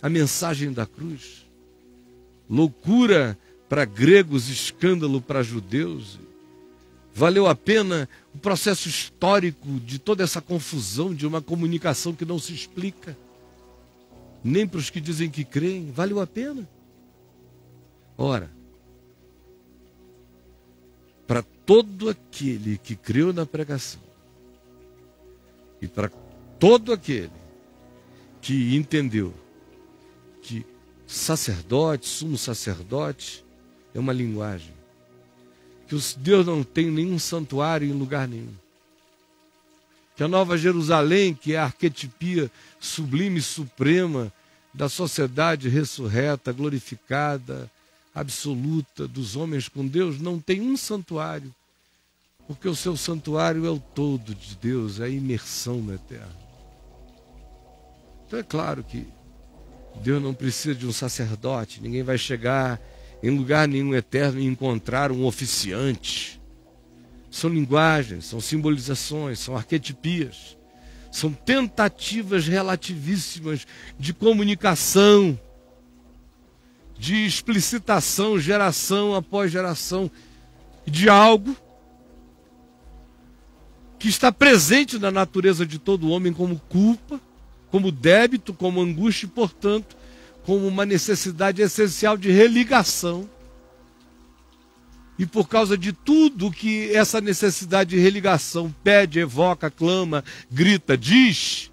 a 0.00 0.08
mensagem 0.08 0.72
da 0.72 0.86
cruz. 0.86 1.46
Loucura 2.48 3.36
para 3.68 3.84
gregos, 3.84 4.48
escândalo 4.48 5.20
para 5.20 5.42
judeus. 5.42 6.18
Valeu 7.18 7.48
a 7.48 7.54
pena 7.56 8.08
o 8.32 8.38
processo 8.38 8.88
histórico 8.88 9.80
de 9.80 9.98
toda 9.98 10.22
essa 10.22 10.40
confusão 10.40 11.12
de 11.12 11.26
uma 11.26 11.42
comunicação 11.42 12.14
que 12.14 12.24
não 12.24 12.38
se 12.38 12.54
explica, 12.54 13.18
nem 14.44 14.68
para 14.68 14.78
os 14.78 14.88
que 14.88 15.00
dizem 15.00 15.28
que 15.28 15.42
creem. 15.42 15.90
Valeu 15.90 16.20
a 16.20 16.28
pena? 16.28 16.64
Ora, 18.16 18.48
para 21.26 21.42
todo 21.66 22.08
aquele 22.08 22.78
que 22.78 22.94
creu 22.94 23.32
na 23.32 23.44
pregação 23.44 24.00
e 25.82 25.88
para 25.88 26.08
todo 26.60 26.92
aquele 26.92 27.32
que 28.40 28.76
entendeu 28.76 29.34
que 30.40 30.64
sacerdote, 31.04 32.06
sumo 32.06 32.38
sacerdote, 32.38 33.44
é 33.92 33.98
uma 33.98 34.12
linguagem. 34.12 34.77
Que 35.88 35.96
Deus 36.18 36.46
não 36.46 36.62
tem 36.62 36.90
nenhum 36.90 37.18
santuário 37.18 37.88
em 37.88 37.92
lugar 37.92 38.28
nenhum. 38.28 38.54
Que 40.14 40.22
a 40.22 40.28
Nova 40.28 40.58
Jerusalém, 40.58 41.34
que 41.34 41.54
é 41.54 41.58
a 41.58 41.64
arquetipia 41.64 42.50
sublime 42.78 43.38
e 43.38 43.42
suprema 43.42 44.32
da 44.74 44.88
sociedade 44.88 45.68
ressurreta, 45.68 46.52
glorificada, 46.52 47.70
absoluta 48.14 49.08
dos 49.08 49.36
homens 49.36 49.68
com 49.68 49.86
Deus, 49.86 50.20
não 50.20 50.38
tem 50.38 50.60
um 50.60 50.76
santuário, 50.76 51.54
porque 52.46 52.68
o 52.68 52.74
seu 52.74 52.96
santuário 52.96 53.64
é 53.64 53.70
o 53.70 53.78
todo 53.78 54.34
de 54.34 54.56
Deus, 54.56 55.00
é 55.00 55.04
a 55.04 55.08
imersão 55.08 55.80
na 55.80 55.96
terra. 55.98 56.36
Então 58.26 58.38
é 58.38 58.42
claro 58.42 58.84
que 58.84 59.06
Deus 60.02 60.22
não 60.22 60.34
precisa 60.34 60.74
de 60.74 60.86
um 60.86 60.92
sacerdote, 60.92 61.80
ninguém 61.80 62.02
vai 62.02 62.18
chegar 62.18 62.80
em 63.22 63.30
lugar 63.30 63.66
nenhum 63.66 63.94
eterno 63.94 64.40
encontrar 64.40 65.10
um 65.10 65.24
oficiante. 65.24 66.40
São 67.30 67.50
linguagens, 67.50 68.26
são 68.26 68.40
simbolizações, 68.40 69.38
são 69.38 69.56
arquetipias, 69.56 70.56
são 71.10 71.32
tentativas 71.32 72.46
relativíssimas 72.46 73.66
de 73.98 74.14
comunicação, 74.14 75.38
de 76.98 77.26
explicitação, 77.26 78.38
geração 78.38 79.14
após 79.14 79.52
geração, 79.52 80.10
de 80.86 81.08
algo 81.08 81.56
que 83.98 84.08
está 84.08 84.30
presente 84.32 84.98
na 84.98 85.10
natureza 85.10 85.66
de 85.66 85.78
todo 85.78 86.10
homem 86.10 86.32
como 86.32 86.58
culpa, 86.68 87.20
como 87.70 87.92
débito, 87.92 88.54
como 88.54 88.80
angústia 88.80 89.26
e, 89.26 89.28
portanto, 89.28 89.96
como 90.48 90.66
uma 90.66 90.86
necessidade 90.86 91.60
essencial 91.60 92.16
de 92.16 92.30
religação. 92.30 93.28
E 95.18 95.26
por 95.26 95.46
causa 95.46 95.76
de 95.76 95.92
tudo 95.92 96.50
que 96.50 96.90
essa 96.96 97.20
necessidade 97.20 97.90
de 97.90 97.98
religação 97.98 98.74
pede, 98.82 99.18
evoca, 99.18 99.70
clama, 99.70 100.24
grita, 100.50 100.96
diz, 100.96 101.70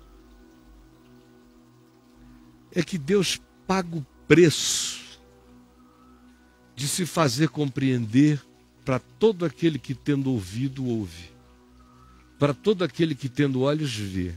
é 2.73 2.83
que 2.83 2.97
Deus 2.97 3.39
paga 3.65 3.95
o 3.95 4.05
preço 4.27 5.21
de 6.75 6.85
se 6.85 7.05
fazer 7.05 7.47
compreender 7.47 8.45
para 8.83 8.99
todo 8.99 9.45
aquele 9.45 9.79
que 9.79 9.95
tendo 9.95 10.29
ouvido 10.33 10.85
ouve, 10.85 11.31
para 12.37 12.53
todo 12.53 12.83
aquele 12.83 13.15
que 13.15 13.29
tendo 13.29 13.61
olhos 13.61 13.95
vê 13.95 14.33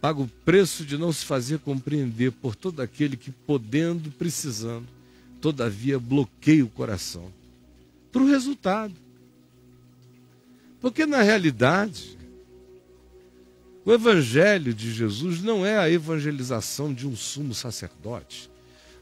paga 0.00 0.20
o 0.20 0.28
preço 0.44 0.84
de 0.84 0.96
não 0.96 1.12
se 1.12 1.24
fazer 1.24 1.58
compreender 1.58 2.32
por 2.32 2.54
todo 2.54 2.80
aquele 2.80 3.16
que, 3.16 3.30
podendo, 3.30 4.10
precisando, 4.10 4.86
todavia 5.40 5.98
bloqueia 5.98 6.64
o 6.64 6.68
coração. 6.68 7.32
Para 8.12 8.22
o 8.22 8.26
resultado. 8.26 8.94
Porque, 10.80 11.06
na 11.06 11.22
realidade, 11.22 12.16
o 13.84 13.92
Evangelho 13.92 14.74
de 14.74 14.92
Jesus 14.92 15.42
não 15.42 15.64
é 15.64 15.78
a 15.78 15.90
evangelização 15.90 16.92
de 16.92 17.06
um 17.06 17.14
sumo 17.14 17.54
sacerdote. 17.54 18.50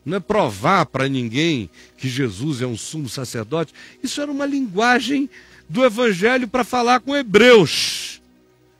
Não 0.04 0.18
é 0.18 0.20
provar 0.20 0.84
para 0.86 1.08
ninguém 1.08 1.70
que 1.96 2.08
Jesus 2.08 2.60
é 2.60 2.66
um 2.66 2.76
sumo 2.76 3.08
sacerdote. 3.08 3.72
Isso 4.02 4.20
era 4.20 4.30
uma 4.30 4.44
linguagem 4.44 5.30
do 5.68 5.84
Evangelho 5.84 6.46
para 6.46 6.64
falar 6.64 7.00
com 7.00 7.16
hebreus, 7.16 8.20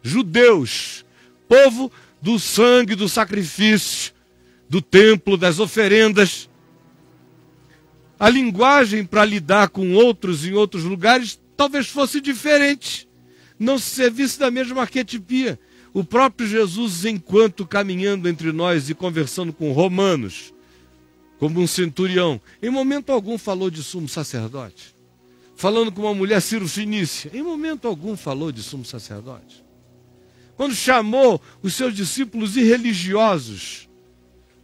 judeus, 0.03 1.05
povo 1.49 1.91
do 2.25 2.39
sangue, 2.39 2.95
do 2.95 3.07
sacrifício, 3.07 4.15
do 4.67 4.81
templo, 4.81 5.37
das 5.37 5.59
oferendas. 5.59 6.49
A 8.19 8.31
linguagem 8.31 9.05
para 9.05 9.27
lidar 9.27 9.69
com 9.69 9.93
outros 9.93 10.47
em 10.47 10.55
outros 10.55 10.85
lugares 10.85 11.39
talvez 11.55 11.87
fosse 11.87 12.23
diferente, 12.23 13.07
não 13.59 13.79
se 13.79 13.91
servisse 13.91 14.39
da 14.39 14.51
mesma 14.51 14.81
arquetipia. 14.81 15.61
O 15.93 16.03
próprio 16.03 16.49
Jesus, 16.49 17.05
enquanto 17.05 17.67
caminhando 17.67 18.27
entre 18.27 18.53
nós 18.53 18.89
e 18.89 18.95
conversando 18.95 19.53
com 19.53 19.71
romanos, 19.73 20.55
como 21.39 21.61
um 21.61 21.67
centurião, 21.67 22.41
em 22.63 22.71
momento 22.71 23.13
algum 23.13 23.37
falou 23.37 23.71
de 23.71 23.83
sumo 23.83 24.09
sacerdote. 24.09 24.97
Falando 25.55 25.93
com 25.93 26.01
uma 26.01 26.15
mulher 26.15 26.41
cirofinícia, 26.41 27.31
em 27.35 27.43
momento 27.43 27.87
algum 27.87 28.17
falou 28.17 28.51
de 28.51 28.63
sumo 28.63 28.85
sacerdote 28.85 29.64
quando 30.57 30.75
chamou 30.75 31.41
os 31.63 31.75
seus 31.75 31.95
discípulos 31.95 32.57
irreligiosos, 32.57 33.89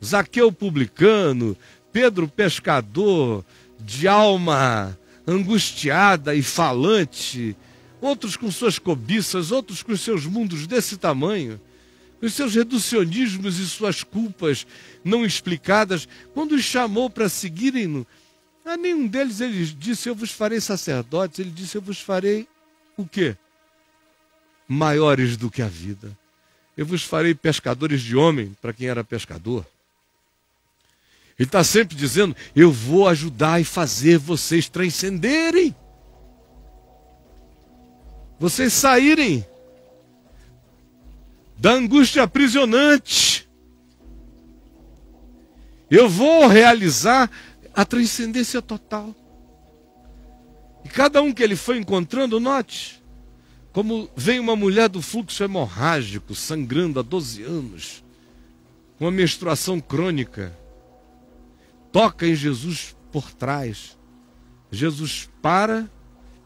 Zaqueu 0.05 0.51
publicano, 0.51 1.57
Pedro 1.93 2.29
pescador, 2.29 3.45
de 3.79 4.07
alma 4.07 4.97
angustiada 5.27 6.35
e 6.35 6.43
falante, 6.43 7.57
outros 8.01 8.37
com 8.37 8.51
suas 8.51 8.79
cobiças, 8.79 9.51
outros 9.51 9.83
com 9.83 9.97
seus 9.97 10.25
mundos 10.27 10.67
desse 10.67 10.97
tamanho, 10.97 11.61
com 12.21 12.29
seus 12.29 12.55
reducionismos 12.55 13.59
e 13.59 13.67
suas 13.67 14.03
culpas 14.03 14.67
não 15.05 15.25
explicadas, 15.25 16.09
quando 16.33 16.53
os 16.53 16.63
chamou 16.63 17.11
para 17.11 17.29
seguirem-no, 17.29 18.07
a 18.65 18.77
nenhum 18.77 19.07
deles 19.07 19.41
ele 19.41 19.65
disse: 19.65 20.09
Eu 20.09 20.15
vos 20.15 20.31
farei 20.31 20.61
sacerdotes, 20.61 21.39
ele 21.39 21.51
disse: 21.51 21.77
Eu 21.77 21.83
vos 21.83 22.01
farei 22.01 22.47
o 22.97 23.07
quê? 23.07 23.37
Maiores 24.71 25.37
do 25.37 25.51
que 25.51 25.61
a 25.61 25.67
vida. 25.67 26.17
Eu 26.77 26.87
vos 26.87 27.03
farei 27.03 27.35
pescadores 27.35 28.01
de 28.01 28.17
homem 28.17 28.57
para 28.63 28.73
quem 28.73 28.87
era 28.87 29.03
pescador. 29.03 29.67
Ele 31.37 31.49
está 31.49 31.65
sempre 31.65 31.97
dizendo: 31.97 32.37
Eu 32.55 32.71
vou 32.71 33.09
ajudar 33.09 33.61
e 33.61 33.65
fazer 33.65 34.17
vocês 34.17 34.69
transcenderem. 34.69 35.75
Vocês 38.39 38.73
saírem 38.73 39.45
da 41.59 41.73
angústia 41.73 42.23
aprisionante. 42.23 43.49
Eu 45.91 46.09
vou 46.09 46.47
realizar 46.47 47.29
a 47.75 47.85
transcendência 47.85 48.63
total. 48.63 49.15
E 50.85 50.89
cada 50.89 51.21
um 51.21 51.33
que 51.33 51.43
ele 51.43 51.57
foi 51.57 51.77
encontrando, 51.77 52.39
note, 52.39 53.00
como 53.73 54.11
vem 54.17 54.41
uma 54.41 54.57
mulher 54.57 54.89
do 54.89 55.01
fluxo 55.01 55.43
hemorrágico, 55.45 56.35
sangrando 56.35 56.99
há 56.99 57.03
12 57.03 57.43
anos, 57.43 58.05
com 58.99 59.05
uma 59.05 59.11
menstruação 59.11 59.81
crônica, 59.81 60.57
toca 61.93 62.27
em 62.27 62.35
Jesus 62.35 62.97
por 63.13 63.33
trás. 63.33 63.97
Jesus 64.71 65.29
para, 65.41 65.91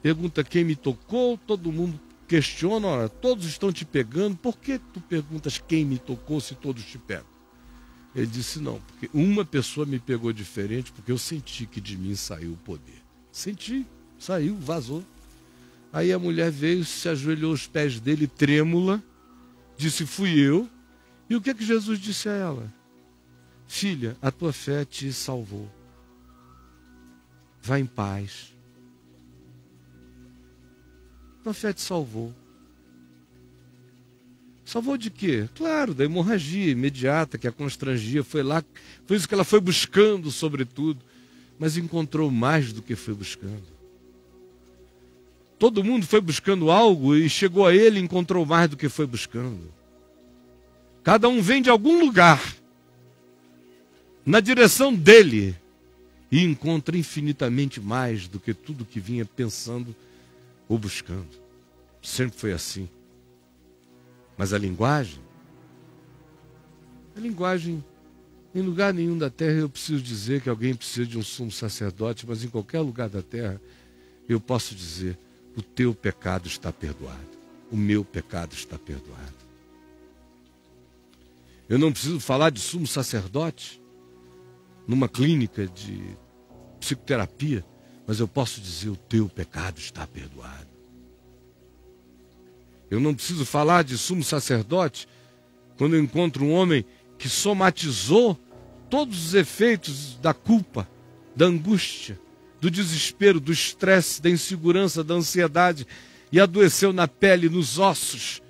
pergunta 0.03 0.45
quem 0.45 0.65
me 0.65 0.77
tocou, 0.77 1.39
todo 1.39 1.73
mundo 1.73 2.01
questiona, 2.27 2.87
ora, 2.87 3.09
todos 3.09 3.47
estão 3.47 3.73
te 3.73 3.85
pegando, 3.85 4.37
por 4.37 4.59
que 4.59 4.79
tu 4.79 5.01
perguntas 5.01 5.59
quem 5.59 5.85
me 5.85 5.99
tocou 5.99 6.41
se 6.41 6.55
todos 6.55 6.85
te 6.85 6.99
pegam? 6.99 7.35
Ele 8.15 8.27
disse, 8.27 8.61
não, 8.61 8.81
porque 8.81 9.11
uma 9.13 9.45
pessoa 9.45 9.85
me 9.85 9.99
pegou 9.99 10.33
diferente, 10.33 10.93
porque 10.93 11.11
eu 11.11 11.19
senti 11.19 11.67
que 11.67 11.81
de 11.81 11.97
mim 11.97 12.15
saiu 12.15 12.53
o 12.53 12.57
poder. 12.57 13.03
Senti, 13.33 13.85
saiu, 14.19 14.57
vazou. 14.57 15.03
Aí 15.95 16.13
a 16.13 16.19
mulher 16.19 16.51
veio, 16.51 16.85
se 16.85 17.09
ajoelhou 17.09 17.53
aos 17.53 17.69
pés 17.69 18.01
dele, 18.01 18.27
trêmula, 18.27 19.01
disse: 19.77 20.05
Fui 20.05 20.37
eu. 20.37 20.69
E 21.31 21.37
o 21.37 21.41
que, 21.41 21.51
é 21.51 21.55
que 21.55 21.65
Jesus 21.65 22.01
disse 22.01 22.29
a 22.29 22.33
ela? 22.33 22.75
Filha, 23.69 24.17
a 24.21 24.33
tua 24.33 24.53
fé 24.53 24.85
te 24.85 25.13
salvou. 25.13 25.71
Vá 27.63 27.79
em 27.79 27.87
paz. 27.87 28.53
Tua 31.45 31.55
fé 31.55 31.73
te 31.73 31.81
salvou. 31.81 32.35
Salvou 34.65 34.97
de 34.97 35.11
quê? 35.11 35.49
Claro, 35.55 35.95
da 35.95 36.05
hemorragia 36.05 36.73
imediata 36.73 37.39
que 37.39 37.47
a 37.47 37.53
constrangia. 37.53 38.25
Foi 38.25 38.43
lá, 38.43 38.65
foi 39.07 39.17
isso 39.17 39.29
que 39.29 39.35
ela 39.35 39.45
foi 39.45 39.61
buscando, 39.61 40.33
sobretudo. 40.33 41.01
Mas 41.57 41.77
encontrou 41.77 42.33
mais 42.33 42.73
do 42.73 42.83
que 42.83 42.97
foi 42.97 43.15
buscando. 43.15 43.74
Todo 45.59 45.85
mundo 45.85 46.07
foi 46.07 46.21
buscando 46.21 46.71
algo 46.71 47.15
e 47.15 47.29
chegou 47.29 47.67
a 47.67 47.75
ele 47.75 47.99
e 47.99 48.03
encontrou 48.03 48.45
mais 48.45 48.69
do 48.69 48.77
que 48.77 48.89
foi 48.89 49.07
buscando. 49.07 49.73
Cada 51.03 51.29
um 51.29 51.41
vem 51.41 51.63
de 51.63 51.71
algum 51.71 52.01
lugar, 52.01 52.43
na 54.25 54.41
direção 54.41 54.93
dele, 54.93 55.57
e 56.31 56.43
encontra 56.43 56.97
infinitamente 56.97 57.81
mais 57.81 58.27
do 58.27 58.41
que 58.41 58.53
tudo 58.53 58.85
que 58.85 58.99
vinha 58.99 59.25
pensando 59.25 59.95
ou 60.69 60.79
buscando. 60.79 61.29
Sempre 62.03 62.37
foi 62.37 62.53
assim. 62.53 62.89
Mas 64.37 64.53
a 64.53 64.59
linguagem, 64.59 65.21
a 67.17 67.21
linguagem, 67.21 67.85
em 68.55 68.63
lugar 68.63 68.93
nenhum 68.93 69.17
da 69.17 69.31
terra 69.31 69.61
eu 69.61 69.69
preciso 69.69 70.03
dizer 70.03 70.41
que 70.41 70.49
alguém 70.49 70.75
precisa 70.75 71.07
de 71.07 71.17
um 71.17 71.23
sumo 71.23 71.53
sacerdote, 71.53 72.27
mas 72.27 72.43
em 72.43 72.49
qualquer 72.49 72.81
lugar 72.81 73.09
da 73.09 73.23
terra 73.23 73.61
eu 74.29 74.41
posso 74.41 74.75
dizer 74.75 75.17
o 75.57 75.63
teu 75.63 75.95
pecado 75.95 76.47
está 76.47 76.73
perdoado. 76.73 77.35
O 77.71 77.77
meu 77.77 78.05
pecado 78.05 78.53
está 78.55 78.79
perdoado. 78.79 79.45
Eu 81.69 81.79
não 81.79 81.93
preciso 81.93 82.21
falar 82.21 82.51
de 82.51 82.61
sumo 82.61 82.87
sacerdote 82.87 83.81
numa 84.87 85.09
clínica 85.09 85.67
de 85.67 86.03
psicoterapia, 86.79 87.65
mas 88.07 88.21
eu 88.21 88.29
posso 88.29 88.61
dizer: 88.61 88.91
o 88.91 88.97
teu 88.97 89.29
pecado 89.29 89.79
está 89.79 90.07
perdoado. 90.07 90.69
Eu 92.91 93.01
não 93.01 93.15
preciso 93.15 93.45
falar 93.45 93.83
de 93.83 93.97
sumo 93.97 94.23
sacerdote 94.23 95.09
quando 95.77 95.97
eu 95.97 96.03
encontro 96.03 96.45
um 96.45 96.53
homem 96.53 96.85
que 97.19 97.29
somatizou 97.29 98.39
todos 98.91 99.27
os 99.27 99.35
efeitos 99.35 100.17
da 100.17 100.35
culpa, 100.35 100.89
da 101.35 101.47
angústia, 101.47 102.21
do 102.65 102.71
desespero, 102.71 103.39
do 103.39 103.53
estresse, 103.53 104.23
da 104.23 104.31
insegurança, 104.31 105.05
da 105.05 105.13
ansiedade 105.13 105.87
e 106.33 106.41
adoeceu 106.41 106.95
na 106.95 107.07
pele, 107.07 107.51
nos 107.51 107.79
ossos 107.79 108.41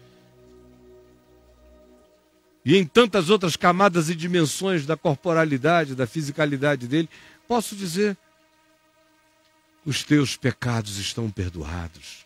e 2.65 2.77
em 2.77 2.87
tantas 2.87 3.29
outras 3.29 3.57
camadas 3.57 4.09
e 4.09 4.15
dimensões 4.15 4.87
da 4.87 4.97
corporalidade, 4.97 5.97
da 5.97 6.07
fisicalidade 6.07 6.87
dele, 6.87 7.09
posso 7.49 7.75
dizer: 7.75 8.17
os 9.85 10.05
teus 10.05 10.37
pecados 10.37 10.97
estão 10.97 11.29
perdoados. 11.29 12.25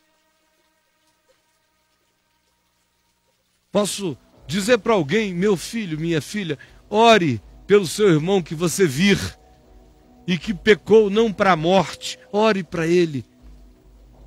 Posso 3.72 4.14
dizer 4.46 4.76
para 4.76 4.92
alguém, 4.92 5.32
meu 5.32 5.56
filho, 5.56 5.98
minha 5.98 6.20
filha, 6.20 6.58
ore 6.90 7.40
pelo 7.66 7.86
seu 7.86 8.10
irmão 8.10 8.42
que 8.42 8.54
você 8.54 8.86
vir 8.86 9.37
e 10.28 10.36
que 10.36 10.52
pecou 10.52 11.08
não 11.08 11.32
para 11.32 11.52
a 11.52 11.56
morte, 11.56 12.18
ore 12.30 12.62
para 12.62 12.86
ele 12.86 13.24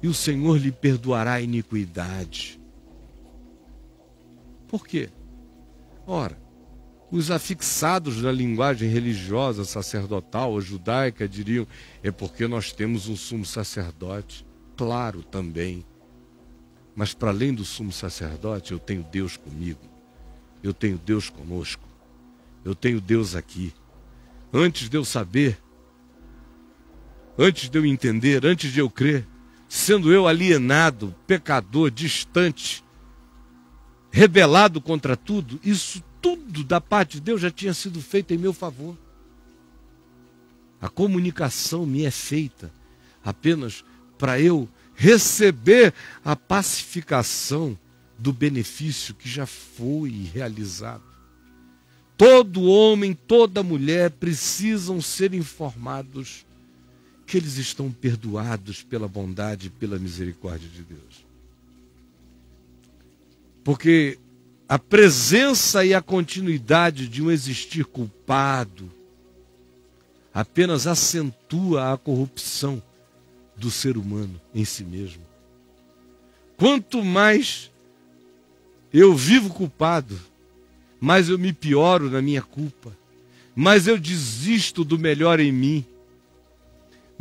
e 0.02 0.08
o 0.08 0.14
Senhor 0.16 0.58
lhe 0.58 0.72
perdoará 0.72 1.34
a 1.34 1.42
iniquidade. 1.42 2.60
Por 4.68 4.88
quê? 4.88 5.10
Ora, 6.08 6.36
os 7.12 7.30
afixados 7.30 8.20
na 8.22 8.32
linguagem 8.32 8.90
religiosa, 8.90 9.64
sacerdotal 9.64 10.54
ou 10.54 10.60
judaica 10.62 11.28
diriam: 11.28 11.68
é 12.02 12.10
porque 12.10 12.48
nós 12.48 12.72
temos 12.72 13.08
um 13.08 13.16
sumo 13.16 13.46
sacerdote. 13.46 14.44
Claro, 14.76 15.22
também. 15.22 15.86
Mas 16.96 17.14
para 17.14 17.30
além 17.30 17.54
do 17.54 17.64
sumo 17.64 17.92
sacerdote, 17.92 18.72
eu 18.72 18.80
tenho 18.80 19.04
Deus 19.04 19.38
comigo. 19.38 19.82
Eu 20.64 20.74
tenho 20.74 20.98
Deus 20.98 21.30
conosco. 21.30 21.88
Eu 22.66 22.74
tenho 22.74 23.00
Deus 23.00 23.36
aqui. 23.36 23.72
Antes 24.52 24.90
de 24.90 24.98
eu 24.98 25.06
saber, 25.06 25.60
antes 27.38 27.70
de 27.70 27.78
eu 27.78 27.86
entender, 27.86 28.46
antes 28.46 28.72
de 28.72 28.80
eu 28.80 28.90
crer, 28.90 29.28
sendo 29.68 30.12
eu 30.12 30.28
alienado, 30.28 31.16
pecador, 31.26 31.90
distante, 31.90 32.84
rebelado 34.12 34.82
contra 34.82 35.16
tudo, 35.16 35.60
isso 35.64 36.04
tudo 36.22 36.64
da 36.64 36.82
parte 36.82 37.14
de 37.14 37.22
Deus 37.22 37.42
já 37.42 37.50
tinha 37.50 37.74
sido 37.74 38.02
feito 38.02 38.34
em 38.34 38.38
meu 38.38 38.54
favor. 38.54 38.98
A 40.82 40.90
comunicação 40.90 41.86
me 41.86 42.04
é 42.04 42.12
feita 42.12 42.72
apenas 43.24 43.84
para 44.18 44.40
eu 44.40 44.68
receber 44.96 45.94
a 46.24 46.36
pacificação 46.36 47.78
do 48.18 48.34
benefício 48.34 49.16
que 49.16 49.30
já 49.30 49.46
foi 49.46 50.30
realizado. 50.34 51.04
Todo 52.18 52.64
homem, 52.64 53.14
toda 53.14 53.64
mulher 53.64 54.12
precisam 54.12 55.02
ser 55.02 55.34
informados 55.34 56.46
que 57.32 57.38
eles 57.38 57.56
estão 57.56 57.90
perdoados 57.90 58.84
pela 58.84 59.08
bondade 59.08 59.68
e 59.68 59.70
pela 59.70 59.98
misericórdia 59.98 60.68
de 60.68 60.84
Deus. 60.84 61.26
Porque 63.64 64.20
a 64.68 64.78
presença 64.78 65.86
e 65.86 65.94
a 65.94 66.02
continuidade 66.02 67.08
de 67.08 67.24
um 67.24 67.32
existir 67.32 67.86
culpado 67.86 68.92
apenas 70.34 70.86
acentua 70.88 71.94
a 71.94 71.98
corrupção 71.98 72.84
do 73.56 73.72
ser 73.72 73.96
humano 73.96 74.38
em 74.54 74.66
si 74.66 74.84
mesmo. 74.84 75.24
Quanto 76.58 77.02
mais 77.02 77.72
eu 78.92 79.16
vivo 79.16 79.54
culpado, 79.54 80.20
mais 81.00 81.30
eu 81.30 81.40
me 81.40 81.54
pioro 81.54 82.10
na 82.10 82.22
minha 82.22 82.42
culpa, 82.42 82.92
mais 83.56 83.88
eu 83.88 83.98
desisto 83.98 84.84
do 84.84 85.00
melhor 85.00 85.40
em 85.40 85.54
mim, 85.54 85.86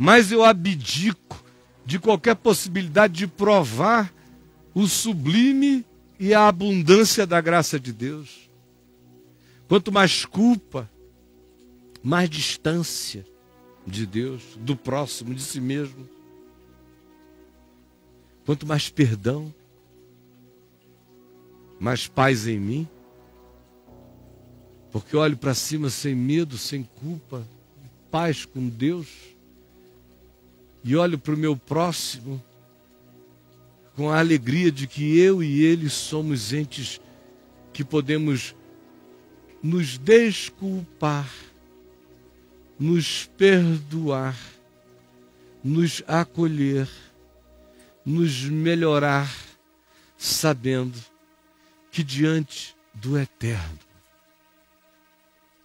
mais 0.01 0.31
eu 0.31 0.43
abdico 0.43 1.43
de 1.85 1.99
qualquer 1.99 2.35
possibilidade 2.35 3.13
de 3.13 3.27
provar 3.27 4.11
o 4.73 4.87
sublime 4.87 5.85
e 6.19 6.33
a 6.33 6.47
abundância 6.47 7.27
da 7.27 7.39
graça 7.39 7.79
de 7.79 7.93
Deus. 7.93 8.49
Quanto 9.67 9.91
mais 9.91 10.25
culpa, 10.25 10.89
mais 12.01 12.27
distância 12.27 13.23
de 13.85 14.07
Deus, 14.07 14.41
do 14.57 14.75
próximo, 14.75 15.35
de 15.35 15.41
si 15.43 15.61
mesmo. 15.61 16.09
Quanto 18.43 18.65
mais 18.65 18.89
perdão, 18.89 19.53
mais 21.79 22.07
paz 22.07 22.47
em 22.47 22.59
mim. 22.59 22.87
Porque 24.91 25.15
olho 25.15 25.37
para 25.37 25.53
cima 25.53 25.91
sem 25.91 26.15
medo, 26.15 26.57
sem 26.57 26.81
culpa, 26.81 27.47
paz 28.09 28.45
com 28.45 28.67
Deus. 28.67 29.30
E 30.83 30.95
olho 30.95 31.17
para 31.17 31.33
o 31.33 31.37
meu 31.37 31.55
próximo 31.55 32.41
com 33.95 34.09
a 34.09 34.19
alegria 34.19 34.71
de 34.71 34.87
que 34.87 35.17
eu 35.19 35.43
e 35.43 35.63
ele 35.63 35.89
somos 35.89 36.53
entes 36.53 36.99
que 37.73 37.83
podemos 37.83 38.55
nos 39.61 39.97
desculpar, 39.97 41.29
nos 42.79 43.29
perdoar, 43.37 44.35
nos 45.63 46.03
acolher, 46.07 46.89
nos 48.03 48.43
melhorar, 48.43 49.31
sabendo 50.17 50.97
que 51.91 52.03
diante 52.03 52.75
do 52.93 53.19
eterno, 53.19 53.79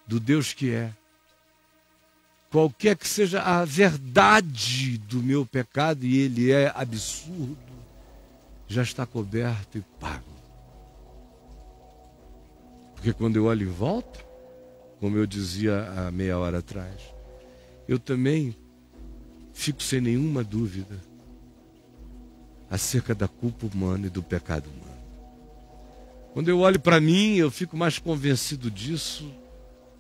do 0.06 0.20
Deus 0.20 0.52
que 0.52 0.70
é, 0.70 0.92
qualquer 2.56 2.96
que 2.96 3.06
seja 3.06 3.42
a 3.42 3.66
verdade 3.66 4.96
do 4.96 5.22
meu 5.22 5.44
pecado, 5.44 6.06
e 6.06 6.16
ele 6.16 6.50
é 6.50 6.72
absurdo, 6.74 7.58
já 8.66 8.82
está 8.82 9.04
coberto 9.04 9.76
e 9.76 9.82
pago. 10.00 10.24
Porque 12.94 13.12
quando 13.12 13.36
eu 13.36 13.44
olho 13.44 13.68
em 13.68 13.70
volta, 13.70 14.24
como 14.98 15.18
eu 15.18 15.26
dizia 15.26 15.86
há 15.98 16.10
meia 16.10 16.38
hora 16.38 16.60
atrás, 16.60 16.98
eu 17.86 17.98
também 17.98 18.56
fico 19.52 19.82
sem 19.82 20.00
nenhuma 20.00 20.42
dúvida 20.42 20.98
acerca 22.70 23.14
da 23.14 23.28
culpa 23.28 23.66
humana 23.66 24.06
e 24.06 24.10
do 24.10 24.22
pecado 24.22 24.70
humano. 24.70 25.02
Quando 26.32 26.48
eu 26.48 26.60
olho 26.60 26.80
para 26.80 27.02
mim, 27.02 27.34
eu 27.34 27.50
fico 27.50 27.76
mais 27.76 27.98
convencido 27.98 28.70
disso 28.70 29.30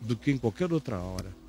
do 0.00 0.16
que 0.16 0.30
em 0.30 0.38
qualquer 0.38 0.72
outra 0.72 0.98
hora. 0.98 1.44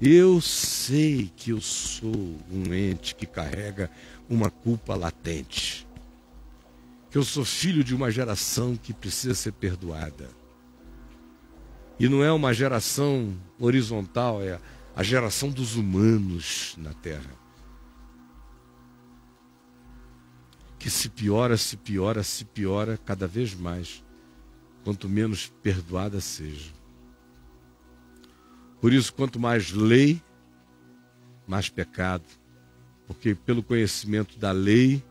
Eu 0.00 0.40
sei 0.40 1.30
que 1.36 1.50
eu 1.50 1.60
sou 1.60 2.36
um 2.50 2.72
ente 2.72 3.14
que 3.14 3.26
carrega 3.26 3.90
uma 4.28 4.50
culpa 4.50 4.94
latente 4.94 5.88
que 7.10 7.16
eu 7.16 7.24
sou 7.24 7.44
filho 7.44 7.82
de 7.82 7.94
uma 7.94 8.10
geração 8.10 8.76
que 8.76 8.92
precisa 8.92 9.34
ser 9.34 9.52
perdoada. 9.52 10.28
E 11.98 12.08
não 12.08 12.22
é 12.22 12.30
uma 12.30 12.52
geração 12.52 13.34
horizontal, 13.58 14.42
é 14.42 14.60
a 14.94 15.02
geração 15.02 15.50
dos 15.50 15.74
humanos 15.74 16.74
na 16.76 16.92
Terra. 16.92 17.30
Que 20.78 20.90
se 20.90 21.08
piora, 21.08 21.56
se 21.56 21.76
piora, 21.76 22.22
se 22.22 22.44
piora 22.44 22.98
cada 22.98 23.26
vez 23.26 23.54
mais, 23.54 24.04
quanto 24.84 25.08
menos 25.08 25.52
perdoada 25.62 26.20
seja. 26.20 26.77
Por 28.80 28.92
isso, 28.92 29.12
quanto 29.12 29.40
mais 29.40 29.72
lei, 29.72 30.22
mais 31.46 31.68
pecado. 31.68 32.24
Porque 33.06 33.34
pelo 33.34 33.62
conhecimento 33.62 34.38
da 34.38 34.52
lei, 34.52 35.02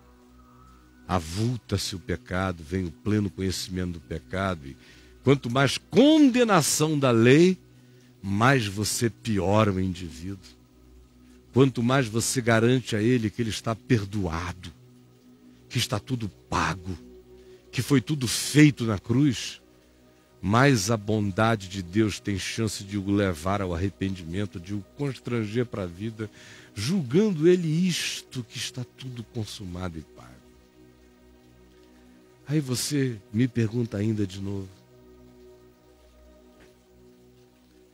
avulta-se 1.08 1.96
o 1.96 2.00
pecado, 2.00 2.64
vem 2.64 2.86
o 2.86 2.92
pleno 2.92 3.30
conhecimento 3.30 3.94
do 3.94 4.02
pecado. 4.02 4.68
E 4.68 4.78
quanto 5.24 5.50
mais 5.50 5.78
condenação 5.78 6.98
da 6.98 7.12
lei, 7.12 7.58
mais 8.22 8.68
você 8.68 9.10
piora 9.10 9.72
o 9.72 9.80
indivíduo. 9.80 10.58
Quanto 11.54 11.82
mais 11.82 12.08
você 12.08 12.42
garante 12.42 12.96
a 12.96 13.02
ele 13.02 13.30
que 13.30 13.42
ele 13.42 13.50
está 13.50 13.76
perdoado, 13.76 14.72
que 15.68 15.78
está 15.78 16.00
tudo 16.00 16.30
pago, 16.30 16.96
que 17.72 17.82
foi 17.82 18.00
tudo 18.00 18.28
feito 18.28 18.84
na 18.84 19.00
cruz, 19.00 19.62
mais 20.42 20.92
a 20.92 20.98
bondade 20.98 21.68
de 21.68 21.82
Deus 21.82 22.20
tem 22.20 22.38
chance 22.38 22.84
de 22.84 22.98
o 22.98 23.12
levar 23.12 23.62
ao 23.62 23.74
arrependimento, 23.74 24.60
de 24.60 24.74
o 24.74 24.84
constranger 24.96 25.66
para 25.66 25.84
a 25.84 25.88
vida, 25.88 26.30
julgando 26.76 27.48
ele 27.48 27.68
isto 27.68 28.44
que 28.44 28.58
está 28.58 28.84
tudo 28.98 29.24
consumado 29.24 29.98
e 29.98 30.02
pago. 30.02 30.28
Aí 32.48 32.60
você 32.60 33.18
me 33.34 33.48
pergunta 33.48 33.98
ainda 33.98 34.26
de 34.26 34.40
novo. 34.40 34.70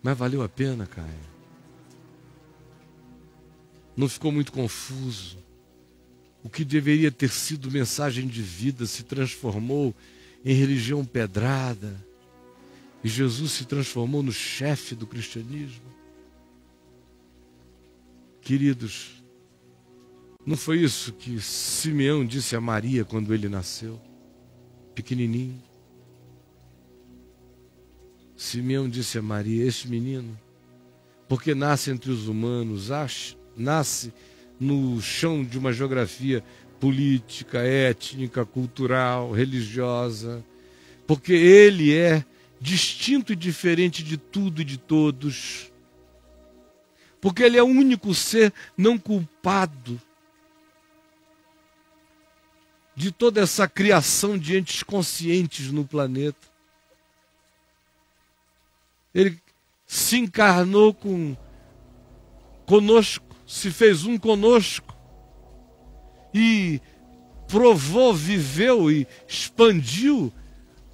Mas 0.01 0.17
valeu 0.17 0.43
a 0.43 0.49
pena, 0.49 0.85
Caio? 0.85 1.33
Não 3.95 4.09
ficou 4.09 4.31
muito 4.31 4.51
confuso? 4.51 5.37
O 6.43 6.49
que 6.49 6.65
deveria 6.65 7.09
ter 7.09 7.29
sido 7.29 7.71
mensagem 7.71 8.27
de 8.27 8.41
vida 8.41 8.85
se 8.85 9.03
transformou 9.03 9.95
em 10.43 10.53
religião 10.53 11.05
pedrada, 11.05 11.95
E 13.03 13.09
Jesus 13.09 13.51
se 13.51 13.65
transformou 13.65 14.23
no 14.23 14.31
chefe 14.31 14.95
do 14.95 15.05
cristianismo. 15.05 15.93
Queridos, 18.41 19.23
não 20.45 20.57
foi 20.57 20.81
isso 20.81 21.13
que 21.13 21.39
Simeão 21.39 22.25
disse 22.25 22.55
a 22.55 22.61
Maria 22.61 23.05
quando 23.05 23.33
ele 23.33 23.47
nasceu, 23.47 23.99
pequenininho? 24.93 25.61
Simeão 28.35 28.89
disse 28.89 29.17
a 29.17 29.21
Maria: 29.21 29.65
Este 29.65 29.87
menino, 29.87 30.37
porque 31.27 31.55
nasce 31.55 31.91
entre 31.91 32.11
os 32.11 32.27
humanos, 32.27 32.89
nasce 33.55 34.13
no 34.59 35.01
chão 35.01 35.43
de 35.43 35.57
uma 35.57 35.71
geografia 35.71 36.43
política, 36.79 37.59
étnica, 37.59 38.45
cultural, 38.45 39.31
religiosa, 39.31 40.43
porque 41.07 41.31
ele 41.31 41.93
é 41.93 42.25
distinto 42.63 43.33
e 43.33 43.35
diferente 43.35 44.01
de 44.01 44.15
tudo 44.15 44.61
e 44.61 44.65
de 44.65 44.77
todos. 44.77 45.69
Porque 47.19 47.43
ele 47.43 47.57
é 47.57 47.61
o 47.61 47.67
único 47.67 48.13
ser 48.13 48.53
não 48.77 48.97
culpado 48.97 50.01
de 52.95 53.11
toda 53.11 53.41
essa 53.41 53.67
criação 53.67 54.37
de 54.37 54.57
entes 54.57 54.81
conscientes 54.81 55.73
no 55.73 55.85
planeta. 55.85 56.47
Ele 59.13 59.37
se 59.85 60.17
encarnou 60.17 60.93
com 60.93 61.35
conosco, 62.65 63.35
se 63.45 63.71
fez 63.71 64.05
um 64.05 64.17
conosco 64.17 64.95
e 66.33 66.79
provou, 67.49 68.13
viveu 68.13 68.89
e 68.89 69.05
expandiu 69.27 70.33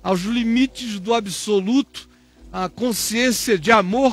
aos 0.10 0.22
limites 0.22 1.00
do 1.00 1.14
absoluto, 1.14 2.10
a 2.52 2.68
consciência 2.68 3.60
de 3.60 3.72
amor, 3.72 4.12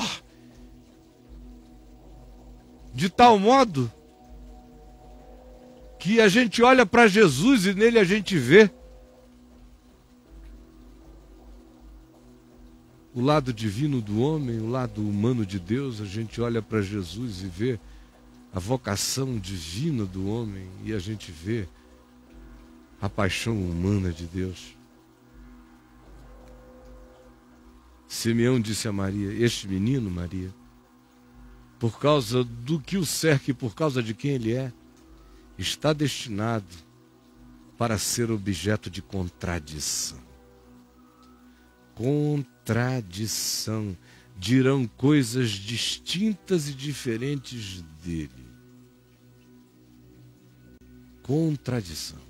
de 2.93 3.09
tal 3.09 3.39
modo 3.39 3.91
que 5.97 6.21
a 6.21 6.27
gente 6.27 6.61
olha 6.61 6.85
para 6.85 7.07
Jesus 7.07 7.65
e 7.65 7.73
nele 7.73 7.97
a 7.97 8.03
gente 8.03 8.37
vê 8.37 8.69
o 13.11 13.19
lado 13.19 13.51
divino 13.51 13.99
do 13.99 14.21
homem, 14.21 14.59
o 14.59 14.69
lado 14.69 15.01
humano 15.01 15.43
de 15.47 15.59
Deus, 15.59 15.99
a 15.99 16.05
gente 16.05 16.39
olha 16.39 16.61
para 16.61 16.79
Jesus 16.79 17.41
e 17.41 17.47
vê 17.47 17.79
a 18.53 18.59
vocação 18.59 19.39
divina 19.39 20.05
do 20.05 20.29
homem 20.29 20.67
e 20.85 20.93
a 20.93 20.99
gente 20.99 21.31
vê 21.31 21.67
a 23.01 23.09
paixão 23.09 23.55
humana 23.55 24.11
de 24.11 24.25
Deus. 24.25 24.76
Simeão 28.07 28.59
disse 28.59 28.87
a 28.87 28.93
Maria: 28.93 29.33
Este 29.33 29.67
menino, 29.67 30.09
Maria, 30.09 30.53
por 31.77 31.99
causa 31.99 32.43
do 32.43 32.79
que 32.79 32.97
o 32.97 33.05
cerca 33.05 33.51
e 33.51 33.53
por 33.53 33.75
causa 33.75 34.01
de 34.01 34.13
quem 34.13 34.31
ele 34.31 34.53
é, 34.53 34.71
está 35.57 35.93
destinado 35.93 36.65
para 37.77 37.97
ser 37.97 38.31
objeto 38.31 38.89
de 38.89 39.01
contradição. 39.01 40.19
Contradição. 41.93 43.95
Dirão 44.39 44.85
coisas 44.85 45.49
distintas 45.49 46.69
e 46.69 46.73
diferentes 46.73 47.81
dele. 48.03 48.47
Contradição. 51.23 52.26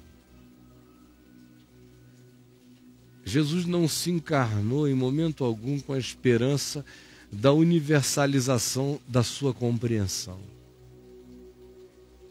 Jesus 3.28 3.66
não 3.66 3.90
se 3.90 4.10
encarnou 4.10 4.88
em 4.88 4.94
momento 4.94 5.44
algum 5.44 5.82
com 5.82 5.92
a 5.92 6.00
esperança 6.00 6.86
da 7.30 7.52
universalização 7.52 9.02
da 9.06 9.22
sua 9.22 9.54
compreensão. 9.54 10.40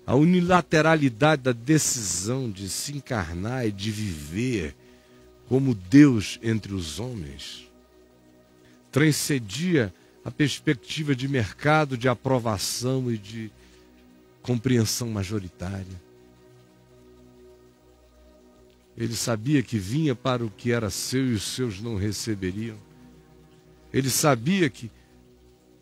A 0.07 0.15
unilateralidade 0.15 1.43
da 1.43 1.53
decisão 1.53 2.51
de 2.51 2.71
se 2.71 2.97
encarnar 2.97 3.67
e 3.67 3.73
de 3.73 3.91
viver 3.91 4.75
como 5.47 5.75
Deus 5.75 6.41
entre 6.43 6.73
os 6.73 6.99
homens 6.99 7.71
transcendia 8.91 9.93
a 10.25 10.31
perspectiva 10.31 11.15
de 11.15 11.29
mercado, 11.29 11.99
de 11.99 12.09
aprovação 12.09 13.13
e 13.13 13.19
de 13.19 13.53
compreensão 14.41 15.11
majoritária. 15.11 16.06
Ele 18.97 19.15
sabia 19.15 19.63
que 19.63 19.79
vinha 19.79 20.15
para 20.15 20.45
o 20.45 20.51
que 20.51 20.73
era 20.73 20.89
seu 20.89 21.27
e 21.27 21.35
os 21.35 21.43
seus 21.43 21.81
não 21.81 21.97
receberiam. 21.97 22.77
Ele 23.93 24.09
sabia 24.09 24.71
que 24.71 24.91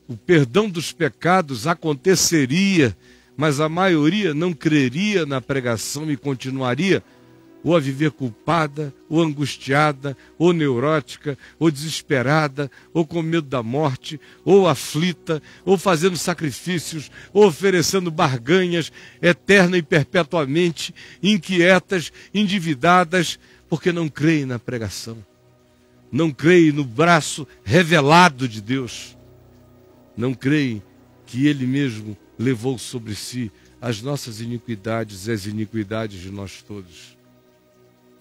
o 0.08 0.16
perdão 0.16 0.68
dos 0.68 0.92
pecados 0.92 1.66
aconteceria, 1.66 2.96
mas 3.36 3.60
a 3.60 3.68
maioria 3.68 4.34
não 4.34 4.52
creria 4.52 5.24
na 5.24 5.40
pregação 5.40 6.10
e 6.10 6.16
continuaria 6.16 7.02
ou 7.64 7.74
a 7.74 7.80
viver 7.80 8.10
culpada, 8.10 8.94
ou 9.08 9.22
angustiada, 9.22 10.14
ou 10.38 10.52
neurótica, 10.52 11.38
ou 11.58 11.70
desesperada, 11.70 12.70
ou 12.92 13.06
com 13.06 13.22
medo 13.22 13.48
da 13.48 13.62
morte, 13.62 14.20
ou 14.44 14.68
aflita, 14.68 15.42
ou 15.64 15.78
fazendo 15.78 16.18
sacrifícios, 16.18 17.10
ou 17.32 17.46
oferecendo 17.46 18.10
barganhas 18.10 18.92
eterna 19.22 19.78
e 19.78 19.82
perpetuamente, 19.82 20.94
inquietas, 21.22 22.12
endividadas, 22.34 23.38
porque 23.66 23.90
não 23.90 24.10
creem 24.10 24.44
na 24.44 24.58
pregação, 24.58 25.16
não 26.12 26.30
creem 26.30 26.70
no 26.70 26.84
braço 26.84 27.48
revelado 27.64 28.46
de 28.46 28.60
Deus, 28.60 29.16
não 30.14 30.34
creem 30.34 30.82
que 31.24 31.46
Ele 31.46 31.66
mesmo 31.66 32.14
levou 32.38 32.76
sobre 32.76 33.14
si 33.14 33.50
as 33.80 34.02
nossas 34.02 34.40
iniquidades 34.42 35.26
e 35.26 35.32
as 35.32 35.46
iniquidades 35.46 36.20
de 36.20 36.30
nós 36.30 36.62
todos 36.62 37.13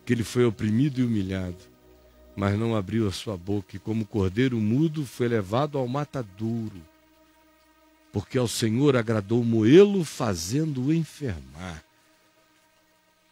que 0.05 0.13
ele 0.13 0.23
foi 0.23 0.45
oprimido 0.45 0.99
e 0.99 1.03
humilhado, 1.03 1.57
mas 2.35 2.57
não 2.57 2.75
abriu 2.75 3.07
a 3.07 3.11
sua 3.11 3.37
boca, 3.37 3.75
e 3.75 3.79
como 3.79 4.05
cordeiro 4.05 4.57
mudo 4.57 5.05
foi 5.05 5.27
levado 5.27 5.77
ao 5.77 5.87
matadouro, 5.87 6.81
porque 8.11 8.37
ao 8.37 8.47
Senhor 8.47 8.95
agradou 8.95 9.43
moê-lo, 9.43 10.03
fazendo-o 10.03 10.93
enfermar, 10.93 11.83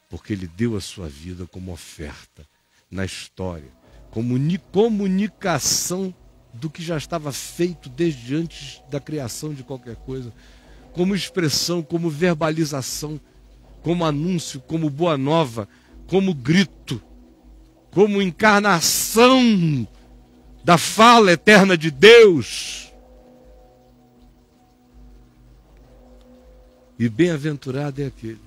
porque 0.10 0.34
ele 0.34 0.48
deu 0.48 0.76
a 0.76 0.82
sua 0.82 1.08
vida 1.08 1.46
como 1.46 1.72
oferta 1.72 2.46
na 2.90 3.06
história, 3.06 3.72
como 4.12 4.36
comunicação 4.72 6.14
do 6.54 6.70
que 6.70 6.84
já 6.84 6.98
estava 6.98 7.32
feito 7.32 7.90
desde 7.90 8.36
antes 8.36 8.82
da 8.90 9.00
criação 9.00 9.54
de 9.54 9.64
qualquer 9.64 9.96
coisa, 9.96 10.34
como 10.94 11.16
expressão, 11.16 11.82
como 11.82 12.10
verbalização, 12.10 13.20
como 13.82 14.04
anúncio, 14.06 14.60
como 14.60 14.90
boa 14.90 15.18
nova 15.18 15.68
como 16.12 16.34
grito, 16.34 17.01
como 17.89 18.22
encarnação 18.22 19.88
da 20.62 20.78
fala 20.78 21.32
eterna 21.32 21.78
de 21.78 21.89
Deus. 21.89 22.91
E 26.99 27.07
bem-aventurado 27.07 28.01
é 28.01 28.07
aquele 28.07 28.41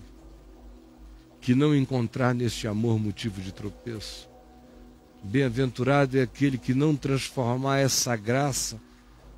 que 1.40 1.54
não 1.54 1.74
encontrar 1.74 2.34
neste 2.34 2.68
amor 2.68 2.98
motivo 2.98 3.40
de 3.40 3.50
tropeço. 3.50 4.28
Bem-aventurado 5.22 6.18
é 6.18 6.20
aquele 6.20 6.58
que 6.58 6.74
não 6.74 6.94
transformar 6.94 7.78
essa 7.78 8.14
graça 8.14 8.78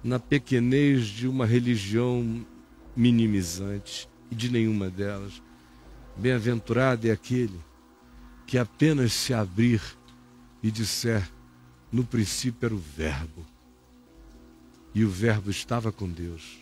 na 0.03 0.19
pequenez 0.19 1.05
de 1.05 1.29
uma 1.29 1.47
religião 1.47 2.45
minimizante 2.97 4.09
e 4.33 4.35
de 4.35 4.51
nenhuma 4.51 4.91
delas. 4.91 5.41
Bem-aventurado 6.17 7.07
é 7.07 7.13
aquele 7.13 7.61
que 8.47 8.57
apenas 8.57 9.13
se 9.13 9.35
abrir 9.35 9.83
e 10.63 10.71
disser: 10.71 11.29
no 11.91 12.05
princípio 12.05 12.67
era 12.67 12.75
o 12.75 12.79
Verbo, 12.79 13.45
e 14.95 15.05
o 15.05 15.11
Verbo 15.11 15.51
estava 15.51 15.91
com 15.91 16.09
Deus, 16.09 16.59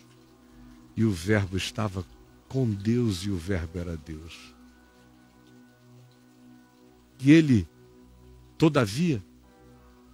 e 0.96 1.04
o 1.04 1.10
Verbo 1.10 1.56
estava 1.56 2.04
com 2.48 2.70
Deus, 2.70 3.24
e 3.24 3.30
o 3.30 3.36
Verbo 3.36 3.78
era 3.78 3.96
Deus. 3.96 4.54
E 7.20 7.30
ele, 7.30 7.66
todavia, 8.58 9.22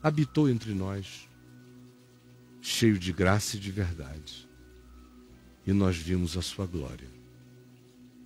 habitou 0.03 0.49
entre 0.49 0.75
nós, 0.75 1.29
cheio 2.61 2.99
de 2.99 3.13
graça 3.13 3.57
e 3.57 3.61
de 3.61 3.71
verdade. 3.71 4.49
E 5.67 5.73
nós 5.73 5.97
vimos 5.97 6.37
a 6.37 6.43
sua 6.43 6.67
glória. 6.67 7.09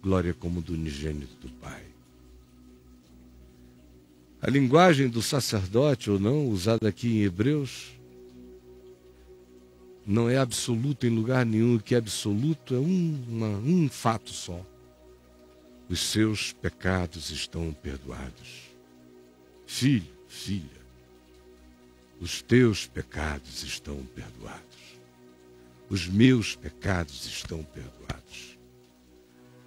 Glória 0.03 0.35
como 0.35 0.61
do 0.61 0.75
unigênito 0.75 1.35
do 1.37 1.53
Pai. 1.55 1.94
A 4.47 4.51
linguagem 4.51 5.09
do 5.09 5.23
sacerdote 5.23 6.11
ou 6.11 6.21
não, 6.21 6.49
usada 6.49 6.87
aqui 6.87 7.09
em 7.09 7.23
Hebreus, 7.23 7.95
não 10.07 10.29
é 10.29 10.37
absoluta 10.37 11.07
em 11.07 11.09
lugar 11.11 11.47
nenhum. 11.47 11.77
O 11.77 11.81
que 11.81 11.95
é 11.95 11.99
absoluto 11.99 12.75
é 12.75 12.79
um, 12.79 13.25
uma, 13.27 13.47
um 13.47 13.89
fato 13.89 14.29
só. 14.29 14.61
Os 15.89 15.99
seus 15.99 16.53
pecados 16.53 17.31
estão 17.31 17.73
perdoados. 17.73 18.69
Filho, 19.67 20.13
filha, 20.29 20.83
os 22.21 22.43
teus 22.43 22.87
pecados 22.87 23.63
estão 23.63 23.97
perdoados. 24.15 24.61
Os 25.89 26.07
meus 26.07 26.55
pecados 26.55 27.25
estão 27.25 27.65
perdoados. 27.65 28.59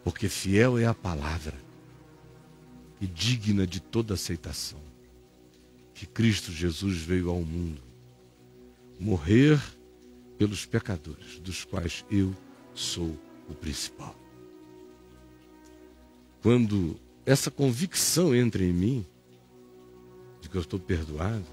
Porque 0.04 0.30
fiel 0.30 0.78
é 0.78 0.86
a 0.86 0.94
palavra 0.94 1.66
e 3.00 3.08
digna 3.08 3.68
de 3.68 3.80
toda 3.80 4.14
aceitação 4.14 4.80
que 5.98 6.06
Cristo 6.06 6.52
Jesus 6.52 6.98
veio 6.98 7.30
ao 7.30 7.42
mundo 7.42 7.82
morrer 9.00 9.60
pelos 10.38 10.64
pecadores, 10.64 11.40
dos 11.40 11.66
quais 11.66 12.06
eu 12.12 12.36
sou 12.76 13.18
o 13.50 13.56
principal. 13.56 14.16
Quando 16.42 17.00
essa 17.26 17.50
convicção 17.50 18.36
entra 18.36 18.64
em 18.64 18.72
mim, 18.72 19.06
de 20.40 20.50
que 20.50 20.56
eu 20.56 20.62
estou 20.62 20.80
perdoado, 20.80 21.46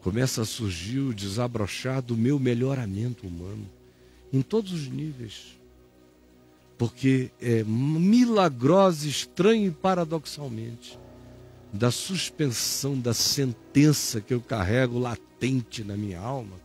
começa 0.00 0.40
a 0.40 0.46
surgir 0.46 1.00
o 1.00 1.14
desabrochar 1.14 2.00
do 2.00 2.16
meu 2.16 2.38
melhoramento 2.38 3.26
humano, 3.26 3.68
em 4.32 4.40
todos 4.40 4.72
os 4.72 4.88
níveis. 4.88 5.55
Porque 6.78 7.30
é 7.40 7.64
milagrosa, 7.64 9.08
estranho 9.08 9.68
e 9.68 9.70
paradoxalmente, 9.70 10.98
da 11.72 11.90
suspensão 11.90 12.98
da 12.98 13.14
sentença 13.14 14.20
que 14.20 14.34
eu 14.34 14.40
carrego 14.40 14.98
latente 14.98 15.82
na 15.82 15.96
minha 15.96 16.20
alma, 16.20 16.56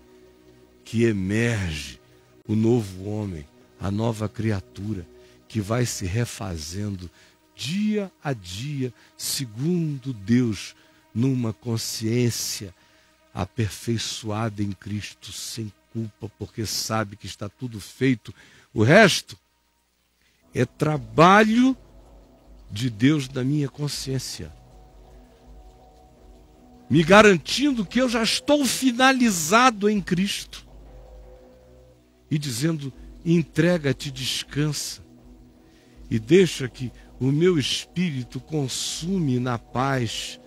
que 0.84 1.04
emerge 1.04 2.00
o 2.48 2.56
novo 2.56 3.10
homem, 3.10 3.46
a 3.80 3.90
nova 3.90 4.28
criatura, 4.28 5.06
que 5.48 5.60
vai 5.60 5.86
se 5.86 6.06
refazendo 6.06 7.10
dia 7.56 8.12
a 8.24 8.34
dia, 8.34 8.94
segundo 9.18 10.14
Deus, 10.14 10.76
numa 11.14 11.54
consciência 11.54 12.74
aperfeiçoada 13.34 14.62
em 14.62 14.72
Cristo, 14.72 15.32
sem 15.32 15.72
culpa, 15.94 16.32
porque 16.40 16.66
sabe 16.66 17.16
que 17.16 17.26
está 17.26 17.48
tudo 17.50 17.80
feito. 17.80 18.34
O 18.74 18.84
resto 18.84 19.38
é 20.54 20.66
trabalho 20.66 21.76
de 22.70 22.90
Deus 22.90 23.30
na 23.30 23.44
minha 23.44 23.70
consciência, 23.70 24.52
me 26.90 27.04
garantindo 27.04 27.86
que 27.86 28.00
eu 28.00 28.10
já 28.10 28.22
estou 28.22 28.66
finalizado 28.66 29.90
em 29.90 30.02
Cristo. 30.02 30.68
E 32.30 32.38
dizendo: 32.38 32.92
entrega-te, 33.26 34.12
descansa. 34.12 35.02
E 36.10 36.20
deixa 36.20 36.68
que 36.68 36.92
o 37.20 37.32
meu 37.32 37.58
espírito 37.58 38.40
consume 38.40 39.40
na 39.40 39.58
paz, 39.58 40.40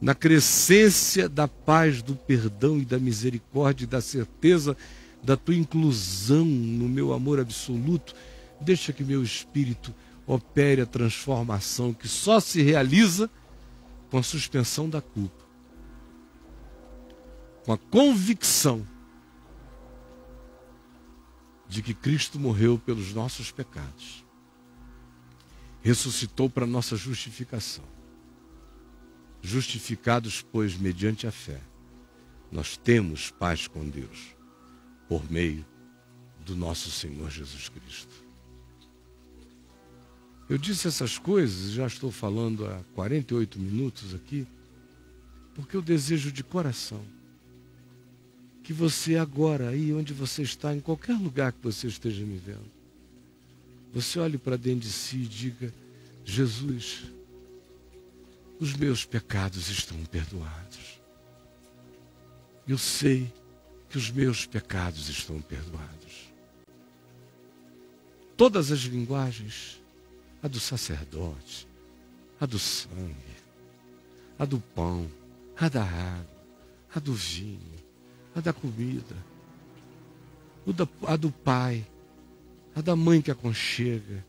na 0.00 0.14
crescência 0.14 1.28
da 1.28 1.48
paz, 1.48 2.02
do 2.02 2.14
perdão 2.14 2.78
e 2.78 2.84
da 2.84 2.98
misericórdia 2.98 3.84
e 3.84 3.88
da 3.88 4.00
certeza 4.00 4.76
da 5.22 5.36
tua 5.36 5.56
inclusão 5.56 6.44
no 6.44 6.88
meu 6.88 7.12
amor 7.12 7.40
absoluto. 7.40 8.14
Deixa 8.60 8.92
que 8.92 9.04
meu 9.04 9.22
espírito 9.22 9.94
opere 10.26 10.80
a 10.80 10.86
transformação 10.86 11.94
que 11.94 12.08
só 12.08 12.40
se 12.40 12.62
realiza 12.62 13.30
com 14.10 14.18
a 14.18 14.22
suspensão 14.22 14.88
da 14.88 15.00
culpa, 15.00 15.44
com 17.64 17.72
a 17.72 17.78
convicção 17.78 18.86
de 21.68 21.82
que 21.82 21.94
Cristo 21.94 22.38
morreu 22.38 22.78
pelos 22.78 23.12
nossos 23.12 23.50
pecados, 23.50 24.24
ressuscitou 25.82 26.48
para 26.48 26.66
nossa 26.66 26.96
justificação. 26.96 27.84
Justificados, 29.42 30.42
pois, 30.42 30.76
mediante 30.76 31.26
a 31.26 31.30
fé, 31.30 31.60
nós 32.50 32.76
temos 32.76 33.30
paz 33.30 33.68
com 33.68 33.88
Deus 33.88 34.34
por 35.08 35.30
meio 35.30 35.64
do 36.44 36.56
nosso 36.56 36.90
Senhor 36.90 37.30
Jesus 37.30 37.68
Cristo. 37.68 38.25
Eu 40.48 40.58
disse 40.58 40.86
essas 40.86 41.18
coisas, 41.18 41.72
já 41.72 41.86
estou 41.86 42.10
falando 42.10 42.66
há 42.66 42.80
48 42.94 43.58
minutos 43.58 44.14
aqui, 44.14 44.46
porque 45.54 45.76
eu 45.76 45.82
desejo 45.82 46.30
de 46.30 46.44
coração 46.44 47.02
que 48.62 48.72
você 48.72 49.16
agora, 49.16 49.68
aí 49.68 49.92
onde 49.92 50.12
você 50.12 50.42
está, 50.42 50.74
em 50.74 50.80
qualquer 50.80 51.14
lugar 51.14 51.52
que 51.52 51.62
você 51.62 51.86
esteja 51.86 52.24
me 52.24 52.36
vendo, 52.36 52.68
você 53.94 54.18
olhe 54.18 54.36
para 54.36 54.56
dentro 54.56 54.80
de 54.80 54.92
si 54.92 55.18
e 55.18 55.26
diga: 55.26 55.72
Jesus, 56.24 57.04
os 58.58 58.74
meus 58.74 59.04
pecados 59.04 59.68
estão 59.68 59.96
perdoados. 60.06 61.00
Eu 62.66 62.76
sei 62.76 63.32
que 63.88 63.96
os 63.96 64.10
meus 64.10 64.46
pecados 64.46 65.08
estão 65.08 65.40
perdoados. 65.40 66.32
Todas 68.36 68.72
as 68.72 68.80
linguagens, 68.80 69.80
a 70.46 70.48
do 70.48 70.60
sacerdote, 70.60 71.66
a 72.40 72.46
do 72.46 72.56
sangue, 72.56 73.16
a 74.38 74.44
do 74.44 74.60
pão, 74.60 75.10
a 75.58 75.68
da 75.68 75.82
água, 75.82 76.46
a 76.94 77.00
do 77.00 77.12
vinho, 77.12 77.74
a 78.32 78.40
da 78.40 78.52
comida, 78.52 79.16
a 81.04 81.16
do 81.16 81.32
pai, 81.32 81.84
a 82.76 82.80
da 82.80 82.94
mãe 82.94 83.20
que 83.20 83.32
aconchega, 83.32 84.24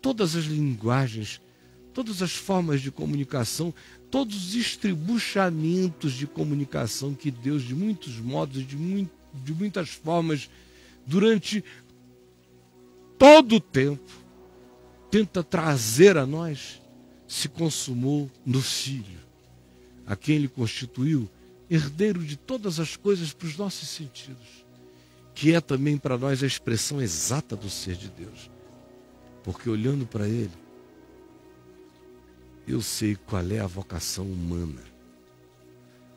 todas 0.00 0.34
as 0.36 0.44
linguagens, 0.46 1.38
todas 1.92 2.22
as 2.22 2.32
formas 2.32 2.80
de 2.80 2.90
comunicação, 2.90 3.74
todos 4.10 4.36
os 4.36 4.54
estribuchamentos 4.54 6.14
de 6.14 6.26
comunicação 6.26 7.12
que 7.12 7.30
Deus, 7.30 7.62
de 7.62 7.74
muitos 7.74 8.18
modos, 8.18 8.66
de, 8.66 8.74
muito, 8.74 9.12
de 9.34 9.52
muitas 9.52 9.90
formas, 9.90 10.48
durante 11.06 11.62
todo 13.18 13.56
o 13.56 13.60
tempo, 13.60 14.24
tenta 15.16 15.42
trazer 15.42 16.18
a 16.18 16.26
nós, 16.26 16.82
se 17.26 17.48
consumou 17.48 18.30
no 18.44 18.60
Filho, 18.60 19.18
a 20.06 20.14
quem 20.14 20.36
ele 20.36 20.46
constituiu 20.46 21.26
herdeiro 21.70 22.22
de 22.22 22.36
todas 22.36 22.78
as 22.78 22.96
coisas 22.96 23.32
para 23.32 23.48
os 23.48 23.56
nossos 23.56 23.88
sentidos, 23.88 24.66
que 25.34 25.54
é 25.54 25.60
também 25.62 25.96
para 25.96 26.18
nós 26.18 26.42
a 26.42 26.46
expressão 26.46 27.00
exata 27.00 27.56
do 27.56 27.70
ser 27.70 27.96
de 27.96 28.10
Deus. 28.10 28.50
Porque 29.42 29.70
olhando 29.70 30.06
para 30.06 30.28
Ele, 30.28 30.52
eu 32.68 32.82
sei 32.82 33.16
qual 33.16 33.50
é 33.50 33.58
a 33.58 33.66
vocação 33.66 34.26
humana, 34.26 34.82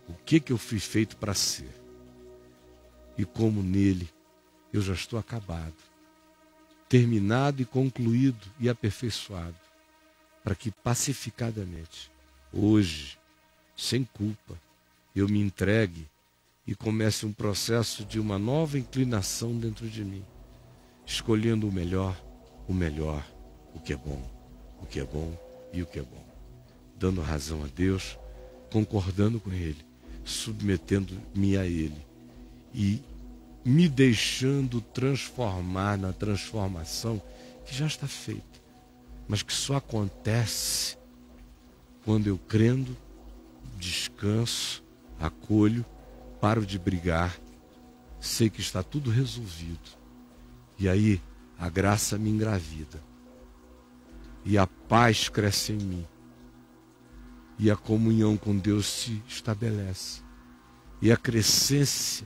o 0.10 0.14
que, 0.26 0.42
que 0.42 0.52
eu 0.52 0.58
fui 0.58 0.80
feito 0.80 1.16
para 1.16 1.34
ser, 1.34 1.72
e 3.18 3.24
como 3.24 3.64
nele 3.64 4.10
eu 4.74 4.82
já 4.82 4.94
estou 4.94 5.18
acabado, 5.18 5.89
terminado 6.90 7.62
e 7.62 7.66
concluído 7.66 8.48
e 8.60 8.68
aperfeiçoado, 8.68 9.56
para 10.44 10.56
que 10.56 10.72
pacificadamente, 10.72 12.12
hoje, 12.52 13.20
sem 13.78 14.04
culpa, 14.04 14.60
eu 15.16 15.30
me 15.30 15.40
entregue 15.40 16.08
e 16.66 16.74
comece 16.74 17.28
um 17.28 17.32
processo 17.32 18.04
de 18.04 18.20
uma 18.20 18.40
nova 18.40 18.80
inclinação 18.80 19.56
dentro 19.56 19.88
de 19.88 20.04
mim, 20.04 20.26
escolhendo 21.06 21.68
o 21.68 21.72
melhor, 21.72 22.20
o 22.68 22.74
melhor, 22.74 23.24
o 23.74 23.80
que 23.80 23.94
é 23.94 23.98
bom, 23.98 24.28
o 24.82 24.86
que 24.88 25.00
é 25.00 25.04
bom 25.04 25.38
e 25.72 25.84
o 25.84 25.86
que 25.86 26.00
é 26.00 26.04
bom, 26.04 26.26
dando 26.98 27.22
razão 27.22 27.64
a 27.64 27.68
Deus, 27.68 28.18
concordando 28.72 29.40
com 29.40 29.52
Ele, 29.52 29.86
submetendo-me 30.24 31.56
a 31.56 31.66
Ele 31.66 32.06
e 32.74 33.02
me 33.64 33.88
deixando 33.88 34.82
transformar 34.82 35.98
na 35.98 36.14
transformação 36.14 37.22
que 37.66 37.76
já 37.76 37.86
está 37.86 38.08
feita, 38.08 38.60
mas 39.28 39.44
que 39.44 39.54
só 39.54 39.76
acontece 39.76 40.98
quando 42.04 42.28
eu 42.28 42.38
crendo, 42.38 42.96
descanso 43.78 44.84
acolho, 45.20 45.86
paro 46.40 46.66
de 46.66 46.80
brigar, 46.80 47.38
sei 48.20 48.50
que 48.50 48.62
está 48.62 48.82
tudo 48.82 49.12
resolvido. 49.12 49.98
E 50.78 50.88
aí 50.88 51.22
a 51.58 51.70
graça 51.70 52.18
me 52.18 52.30
engravida. 52.30 53.04
E 54.46 54.58
a 54.58 54.66
paz 54.66 55.28
cresce 55.28 55.74
em 55.74 55.78
mim. 55.78 56.08
E 57.58 57.70
a 57.70 57.76
comunhão 57.76 58.38
com 58.38 58.58
Deus 58.58 58.86
se 58.86 59.22
estabelece. 59.28 60.22
E 61.02 61.12
a 61.12 61.18
crescência 61.18 62.26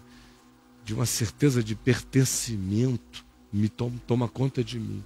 de 0.83 0.93
uma 0.93 1.05
certeza 1.05 1.63
de 1.63 1.75
pertencimento 1.75 3.25
me 3.51 3.69
toma, 3.69 3.99
toma 4.05 4.27
conta 4.27 4.63
de 4.63 4.79
mim. 4.79 5.03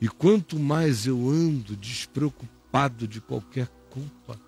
E 0.00 0.08
quanto 0.08 0.58
mais 0.58 1.06
eu 1.06 1.28
ando 1.28 1.76
despreocupado 1.76 3.06
de 3.06 3.20
qualquer 3.20 3.68
culpa, 3.90 4.40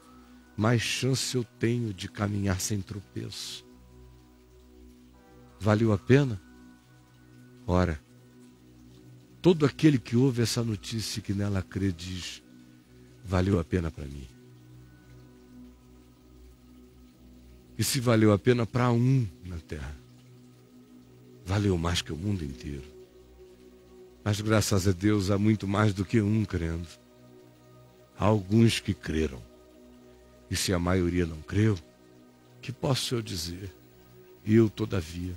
mais 0.57 0.83
chance 0.83 1.37
eu 1.37 1.45
tenho 1.59 1.95
de 1.95 2.09
caminhar 2.09 2.61
sem 2.61 2.81
tropeço. 2.81 3.65
Valeu 5.61 5.93
a 5.93 5.99
pena? 5.99 6.41
Ora, 7.67 8.01
todo 9.41 9.65
aquele 9.65 9.99
que 9.99 10.17
ouve 10.17 10.43
essa 10.43 10.65
notícia 10.65 11.21
e 11.21 11.23
que 11.23 11.33
nela 11.33 11.63
crê 11.63 11.93
diz: 11.93 12.43
valeu 13.25 13.59
a 13.59 13.65
pena 13.65 13.91
para 13.91 14.05
mim. 14.05 14.27
E 17.77 17.85
se 17.85 18.01
valeu 18.01 18.33
a 18.33 18.39
pena 18.39 18.67
para 18.67 18.91
um 18.91 19.27
na 19.45 19.59
terra, 19.59 19.95
valeu 21.49 21.79
mais 21.79 22.03
que 22.03 22.13
o 22.13 22.17
mundo 22.17 22.45
inteiro. 22.45 22.85
Mas 24.23 24.39
graças 24.39 24.87
a 24.87 24.93
Deus 24.93 25.31
há 25.31 25.39
muito 25.39 25.67
mais 25.67 25.95
do 25.95 26.05
que 26.05 26.21
um 26.21 26.45
crendo. 26.45 26.87
Há 28.19 28.27
alguns 28.27 28.81
que 28.81 28.93
creram. 28.93 29.43
E 30.51 30.55
se 30.55 30.75
a 30.75 30.79
maioria 30.79 31.25
não 31.25 31.41
creu, 31.41 31.79
que 32.61 32.71
posso 32.71 33.15
eu 33.15 33.23
dizer? 33.23 33.75
Eu, 34.45 34.69
todavia, 34.69 35.33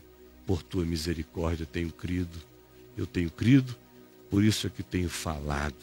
por 0.45 0.61
tua 0.61 0.83
misericórdia 0.83 1.65
tenho 1.65 1.91
crido. 1.91 2.37
Eu 2.97 3.07
tenho 3.07 3.31
crido, 3.31 3.73
por 4.29 4.43
isso 4.43 4.67
é 4.67 4.69
que 4.69 4.83
tenho 4.83 5.09
falado. 5.09 5.75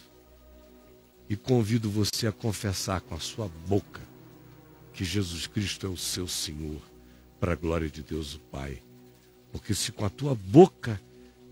E 1.26 1.36
convido 1.36 1.88
você 1.88 2.26
a 2.26 2.32
confessar 2.32 3.00
com 3.00 3.14
a 3.14 3.20
sua 3.20 3.48
boca 3.66 4.02
que 4.92 5.06
Jesus 5.06 5.46
Cristo 5.46 5.86
é 5.86 5.88
o 5.88 5.96
seu 5.96 6.28
Senhor, 6.28 6.82
para 7.40 7.52
a 7.52 7.56
glória 7.56 7.88
de 7.88 8.02
Deus 8.02 8.34
o 8.34 8.40
Pai. 8.40 8.82
Porque 9.52 9.74
se 9.74 9.92
com 9.92 10.04
a 10.04 10.10
tua 10.10 10.34
boca 10.34 11.00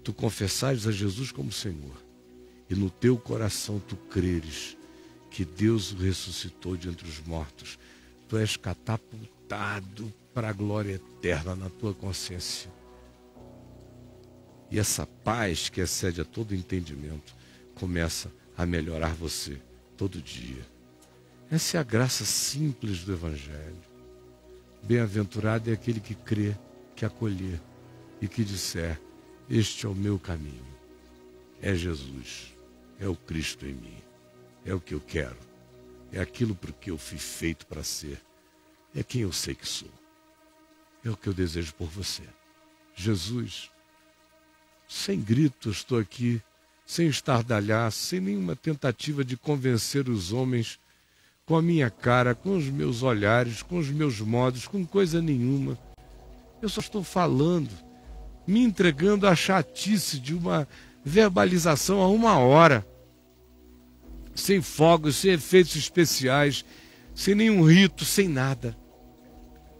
tu 0.02 0.12
confessares 0.12 0.86
a 0.86 0.92
Jesus 0.92 1.32
como 1.32 1.50
Senhor, 1.50 1.96
e 2.68 2.74
no 2.74 2.90
teu 2.90 3.16
coração 3.16 3.80
tu 3.80 3.96
creres 3.96 4.76
que 5.30 5.44
Deus 5.44 5.92
o 5.92 5.96
ressuscitou 5.96 6.76
de 6.76 6.88
entre 6.88 7.08
os 7.08 7.20
mortos, 7.20 7.78
tu 8.28 8.36
és 8.36 8.56
catapultado 8.56 10.12
para 10.32 10.48
a 10.48 10.52
glória 10.52 10.94
eterna 10.94 11.54
na 11.54 11.68
tua 11.68 11.94
consciência. 11.94 12.70
E 14.70 14.78
essa 14.78 15.06
paz 15.06 15.68
que 15.68 15.80
excede 15.80 16.20
a 16.20 16.24
todo 16.24 16.54
entendimento 16.54 17.34
começa 17.74 18.30
a 18.56 18.66
melhorar 18.66 19.14
você 19.14 19.60
todo 19.96 20.20
dia. 20.20 20.66
Essa 21.50 21.76
é 21.76 21.80
a 21.80 21.84
graça 21.84 22.24
simples 22.24 23.04
do 23.04 23.12
Evangelho. 23.12 23.76
Bem-aventurado 24.82 25.70
é 25.70 25.72
aquele 25.72 26.00
que 26.00 26.14
crê, 26.14 26.56
que 26.94 27.04
acolher 27.04 27.60
e 28.20 28.28
que 28.28 28.44
disser: 28.44 29.00
Este 29.48 29.86
é 29.86 29.88
o 29.88 29.94
meu 29.94 30.18
caminho. 30.18 30.76
É 31.60 31.74
Jesus, 31.74 32.54
é 32.98 33.08
o 33.08 33.16
Cristo 33.16 33.66
em 33.66 33.74
mim, 33.74 33.96
é 34.64 34.74
o 34.74 34.80
que 34.80 34.94
eu 34.94 35.00
quero, 35.00 35.38
é 36.12 36.20
aquilo 36.20 36.54
por 36.54 36.72
que 36.72 36.90
eu 36.90 36.98
fui 36.98 37.18
feito 37.18 37.66
para 37.66 37.82
ser, 37.82 38.20
é 38.94 39.02
quem 39.02 39.22
eu 39.22 39.32
sei 39.32 39.54
que 39.54 39.66
sou. 39.66 39.90
É 41.04 41.10
o 41.10 41.16
que 41.16 41.28
eu 41.28 41.32
desejo 41.32 41.72
por 41.74 41.86
você. 41.88 42.22
Jesus, 42.94 43.70
sem 44.88 45.20
grito, 45.20 45.70
estou 45.70 45.98
aqui, 45.98 46.42
sem 46.84 47.06
estardalhar, 47.06 47.92
sem 47.92 48.20
nenhuma 48.20 48.56
tentativa 48.56 49.24
de 49.24 49.36
convencer 49.36 50.08
os 50.08 50.32
homens 50.32 50.80
com 51.44 51.56
a 51.56 51.62
minha 51.62 51.90
cara, 51.90 52.34
com 52.34 52.56
os 52.56 52.64
meus 52.64 53.02
olhares, 53.02 53.62
com 53.62 53.78
os 53.78 53.88
meus 53.88 54.20
modos, 54.20 54.66
com 54.66 54.84
coisa 54.84 55.22
nenhuma. 55.22 55.78
Eu 56.60 56.68
só 56.68 56.80
estou 56.80 57.04
falando, 57.04 57.70
me 58.46 58.62
entregando 58.62 59.26
à 59.26 59.34
chatice 59.34 60.18
de 60.18 60.34
uma 60.34 60.68
verbalização 61.04 62.00
a 62.00 62.08
uma 62.08 62.38
hora, 62.38 62.86
sem 64.34 64.60
fogos, 64.60 65.16
sem 65.16 65.32
efeitos 65.32 65.76
especiais, 65.76 66.64
sem 67.14 67.34
nenhum 67.34 67.64
rito, 67.64 68.04
sem 68.04 68.28
nada, 68.28 68.76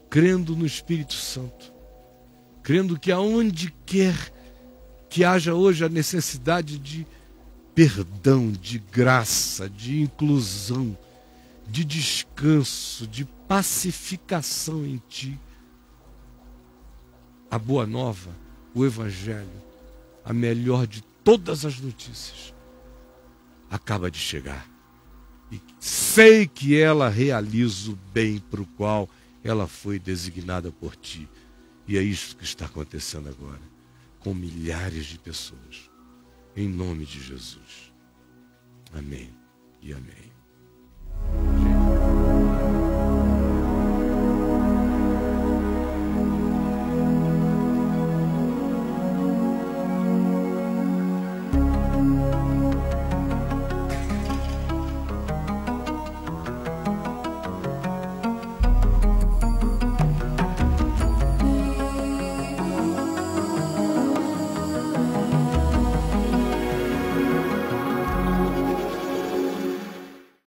crendo 0.09 0.57
no 0.57 0.65
Espírito 0.65 1.15
Santo, 1.15 1.73
crendo 2.63 2.99
que 2.99 3.13
aonde 3.13 3.73
quer 3.85 4.33
que 5.09 5.25
haja 5.25 5.55
hoje 5.55 5.85
a 5.85 5.89
necessidade 5.89 6.79
de 6.79 7.07
perdão, 7.75 8.51
de 8.51 8.79
graça, 8.79 9.69
de 9.69 10.01
inclusão, 10.01 10.97
de 11.69 11.85
descanso, 11.85 13.07
de 13.07 13.25
pacificação 13.47 14.85
em 14.87 15.01
ti. 15.09 15.39
A 17.51 17.59
boa 17.59 17.87
nova, 17.87 18.31
o 18.77 18.85
Evangelho, 18.85 19.49
a 20.23 20.35
melhor 20.35 20.87
de 20.87 21.01
todas 21.25 21.65
as 21.65 21.81
notícias, 21.81 22.53
acaba 23.71 24.11
de 24.11 24.19
chegar. 24.19 24.69
E 25.51 25.59
sei 25.81 26.47
que 26.47 26.79
ela 26.79 27.09
realiza 27.09 27.93
o 27.93 27.99
bem 28.13 28.39
para 28.39 28.61
o 28.61 28.67
qual 28.67 29.09
ela 29.43 29.67
foi 29.67 29.99
designada 29.99 30.71
por 30.71 30.95
ti. 30.95 31.27
E 31.89 31.97
é 31.97 32.03
isso 32.03 32.37
que 32.37 32.45
está 32.45 32.67
acontecendo 32.67 33.31
agora, 33.31 33.63
com 34.21 34.35
milhares 34.35 35.07
de 35.07 35.19
pessoas. 35.19 35.91
Em 36.55 36.69
nome 36.69 37.07
de 37.07 37.19
Jesus. 37.19 37.95
Amém 38.93 39.31
e 39.81 39.95
amém. 39.95 41.76